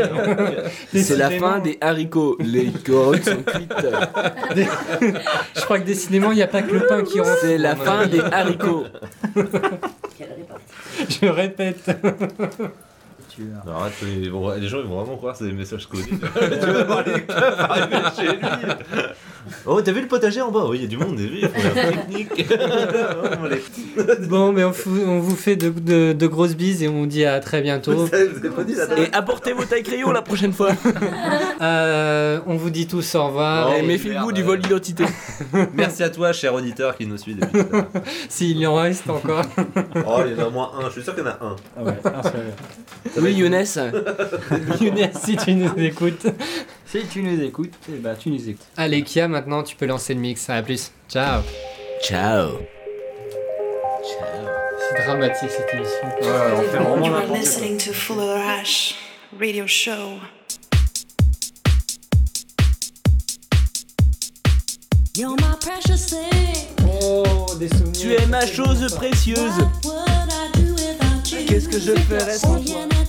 C'est 0.93 1.15
la 1.15 1.29
fin 1.31 1.59
des 1.59 1.77
haricots. 1.81 2.37
Les 2.39 2.67
carottes 2.71 3.23
sont 3.23 3.43
cuites. 3.43 3.73
Je 5.55 5.61
crois 5.61 5.79
que 5.79 5.85
décidément, 5.85 6.31
il 6.31 6.35
n'y 6.35 6.43
a 6.43 6.47
pas 6.47 6.61
que 6.63 6.73
le 6.73 6.85
pain 6.87 7.03
qui 7.03 7.19
rentre. 7.19 7.37
C'est 7.41 7.57
la 7.57 7.75
fin 7.75 8.05
des 8.07 8.19
haricots. 8.21 8.85
Je 11.09 11.27
répète. 11.27 11.89
Non, 13.65 13.73
arrête, 13.75 13.93
vont- 14.31 14.51
les 14.55 14.67
gens 14.69 14.77
ils 14.79 14.85
vont 14.85 15.01
vraiment 15.03 15.17
croire 15.17 15.33
que 15.33 15.39
c'est 15.39 15.45
des 15.45 15.51
messages 15.51 15.87
codés. 15.87 16.05
tu 16.07 16.15
vas 16.71 16.83
voir 16.85 17.03
les 17.05 17.21
keufs 17.23 17.59
arriver 17.59 17.97
chez 18.15 18.27
lui. 18.27 18.39
Oh, 19.67 19.81
t'as 19.81 19.91
vu 19.91 20.01
le 20.01 20.07
potager 20.07 20.41
en 20.41 20.51
bas? 20.51 20.65
Oui, 20.69 20.77
il 20.77 20.81
y 20.83 20.85
a 20.85 20.87
du 20.87 20.97
monde, 20.97 21.17
vu 21.17 21.39
Ils 21.41 21.49
font 21.49 21.79
un 21.79 21.91
pique-nique. 22.09 22.47
Vraiment, 22.57 23.45
les- 23.45 24.27
Bon, 24.27 24.51
mais 24.51 24.63
on, 24.63 24.73
fou- 24.73 24.99
on 25.05 25.19
vous 25.19 25.35
fait 25.35 25.55
de, 25.55 25.69
de- 25.69 26.13
de 26.13 26.27
grosses 26.27 26.55
bises 26.55 26.83
et 26.83 26.87
on 26.87 26.99
vous 26.99 27.05
dit 27.07 27.25
à 27.25 27.39
très 27.39 27.61
bientôt. 27.61 27.93
Vous 27.93 28.13
avez 28.13 28.49
pas 28.49 28.63
dit 28.63 28.75
la 28.75 28.99
Et 28.99 29.13
apportez 29.13 29.53
vos 29.53 29.63
tailles 29.65 29.83
crayons 29.83 30.11
la 30.11 30.21
prochaine 30.21 30.51
fois. 30.53 30.69
Euh, 31.61 32.39
on 32.47 32.55
vous 32.55 32.69
dit 32.69 32.87
tous 32.87 33.15
au 33.15 33.27
revoir. 33.27 33.69
Oh, 33.71 33.75
Et 33.77 33.81
méfiez-vous 33.81 34.31
du 34.31 34.43
vol 34.43 34.59
d'identité. 34.59 35.05
Merci 35.73 36.03
à 36.03 36.09
toi, 36.09 36.33
cher 36.33 36.53
auditeur 36.53 36.95
qui 36.97 37.05
nous 37.07 37.17
suit 37.17 37.35
depuis 37.35 37.59
tout 37.63 37.67
à 37.71 37.77
l'heure. 37.77 37.87
S'il 38.29 38.57
y 38.57 38.67
en 38.67 38.75
reste 38.75 39.09
encore. 39.09 39.43
Oh, 40.07 40.21
il 40.25 40.33
y 40.33 40.41
en 40.41 40.45
a 40.45 40.47
au 40.47 40.51
moins 40.51 40.71
un, 40.79 40.87
je 40.87 40.93
suis 40.93 41.03
sûr 41.03 41.15
qu'il 41.15 41.23
y 41.23 41.27
en 41.27 41.31
a 41.31 41.37
un. 41.41 41.55
Ah 41.77 41.83
ouais, 41.83 41.93
un 42.03 42.23
seul. 42.23 42.53
Oui, 43.21 43.33
Younes. 43.33 43.63
Younes, 44.81 45.09
si 45.23 45.37
tu 45.37 45.53
nous 45.53 45.71
écoutes. 45.77 46.25
Si 46.85 46.99
tu 47.07 47.23
nous 47.23 47.41
écoutes, 47.41 47.73
eh 47.89 47.97
bah 47.97 48.15
tu 48.15 48.29
nous 48.29 48.49
écoutes. 48.49 48.65
Allez, 48.77 49.03
Kia, 49.03 49.27
maintenant 49.27 49.63
tu 49.63 49.75
peux 49.75 49.87
lancer 49.87 50.13
le 50.13 50.19
mix. 50.19 50.49
À 50.49 50.61
plus. 50.61 50.91
Ciao. 51.09 51.41
Ciao. 52.01 52.59
C'est 54.79 55.03
dramatique 55.03 55.49
cette 55.49 55.73
émission. 55.73 56.07
on 56.21 56.61
fait 56.61 56.67
vraiment 56.77 56.97
n'importe 56.97 57.27
quoi. 57.27 57.37
listening 57.37 57.77
to 57.77 57.91
Full 57.91 58.19
of 58.19 58.39
Rush 58.39 58.95
Radio 59.39 59.65
Show. 59.65 60.19
You're 65.17 65.35
my 65.37 65.55
precious 65.59 66.09
thing. 66.09 66.67
Oh, 67.01 67.47
des 67.57 67.69
souvenirs. 67.69 67.99
Tu 67.99 68.13
es 68.13 68.25
ma 68.27 68.45
chose 68.45 68.93
précieuse. 68.95 69.39
Qu'est-ce 71.47 71.67
que 71.67 71.79
je 71.79 71.93
ferais 72.01 72.37
sans 72.37 72.63
toi? 72.63 73.04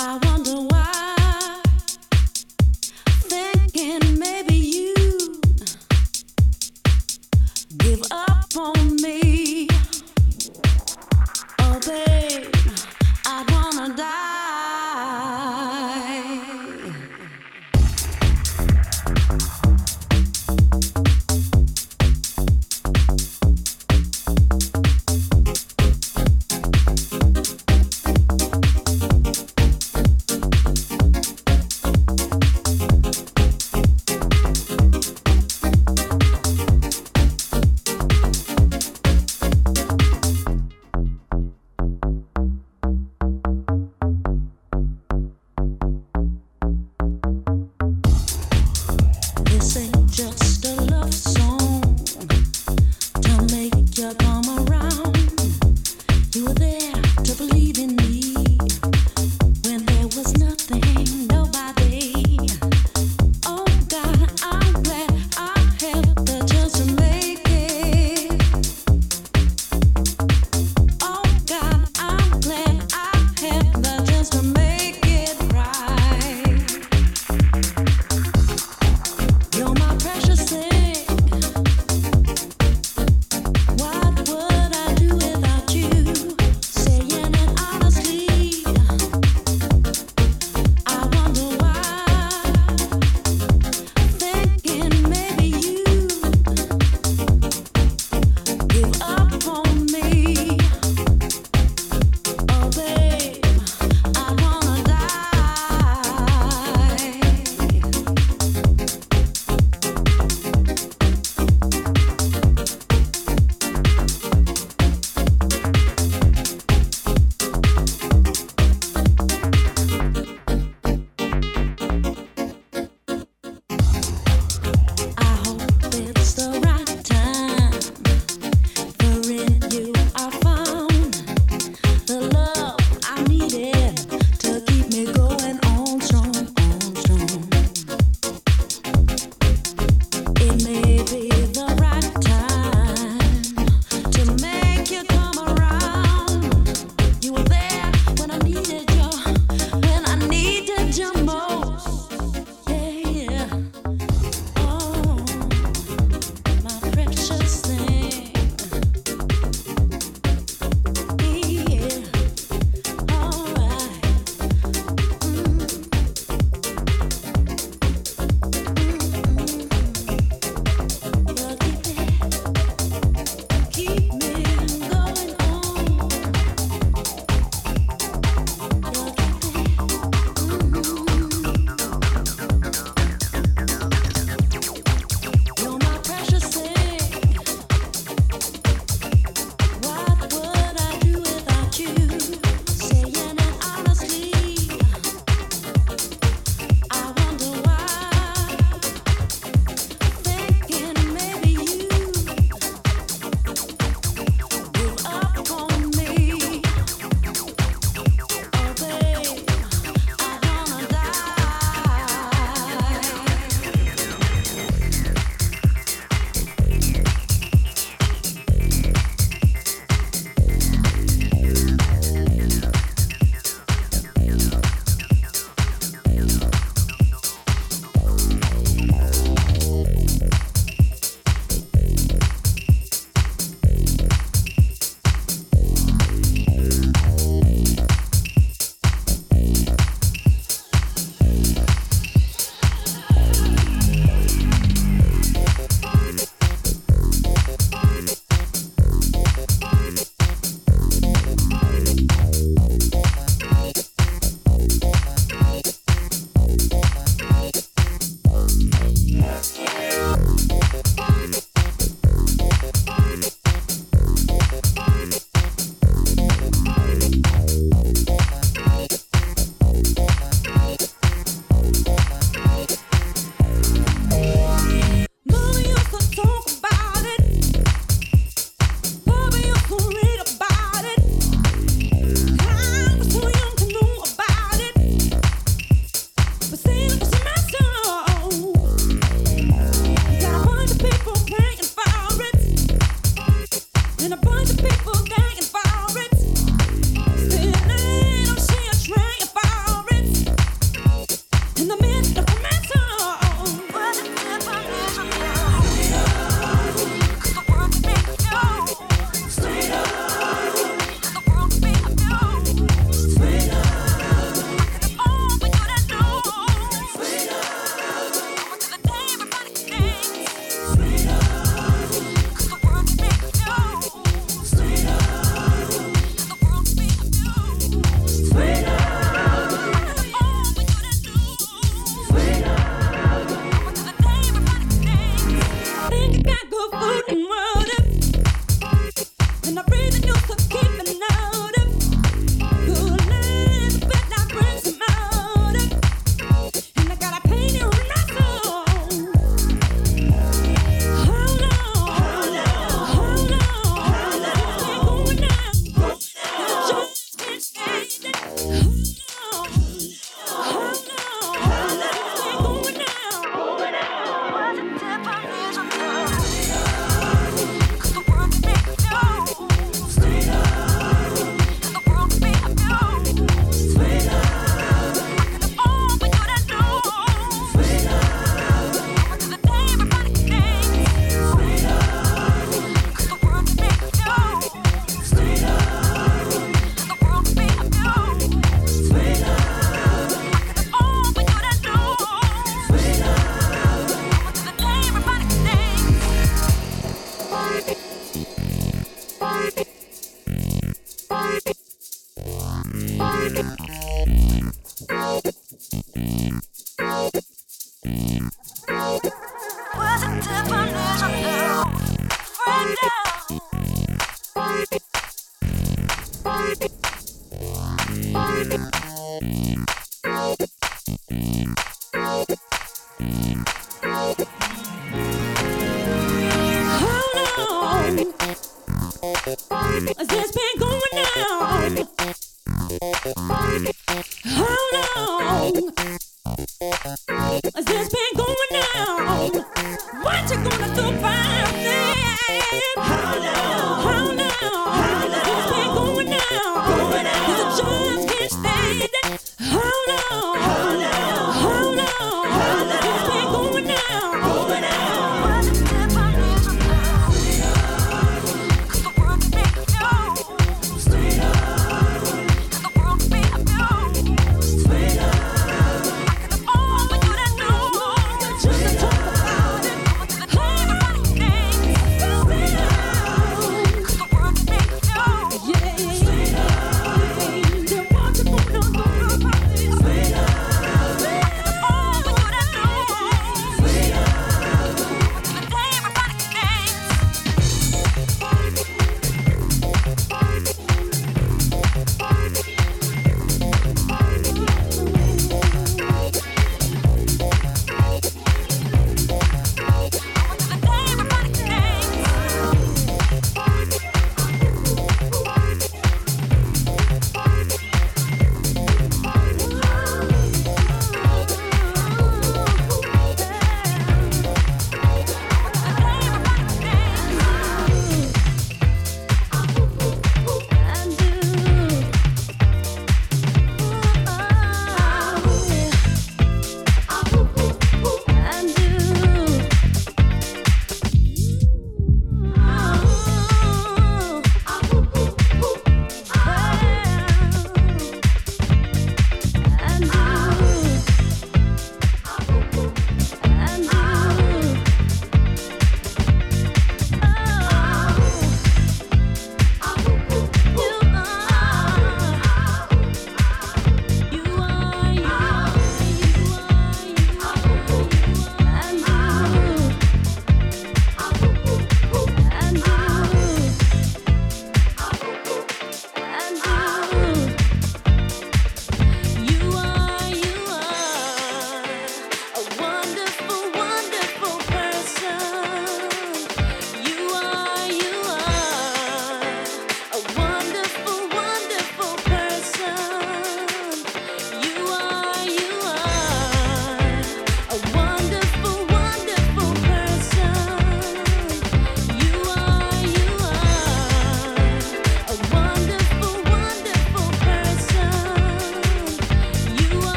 I 0.00 0.16
wonder 0.22 0.37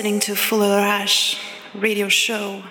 listening 0.00 0.18
to 0.18 0.34
Fuller 0.34 0.78
Rush 0.78 1.38
Radio 1.74 2.08
Show. 2.08 2.62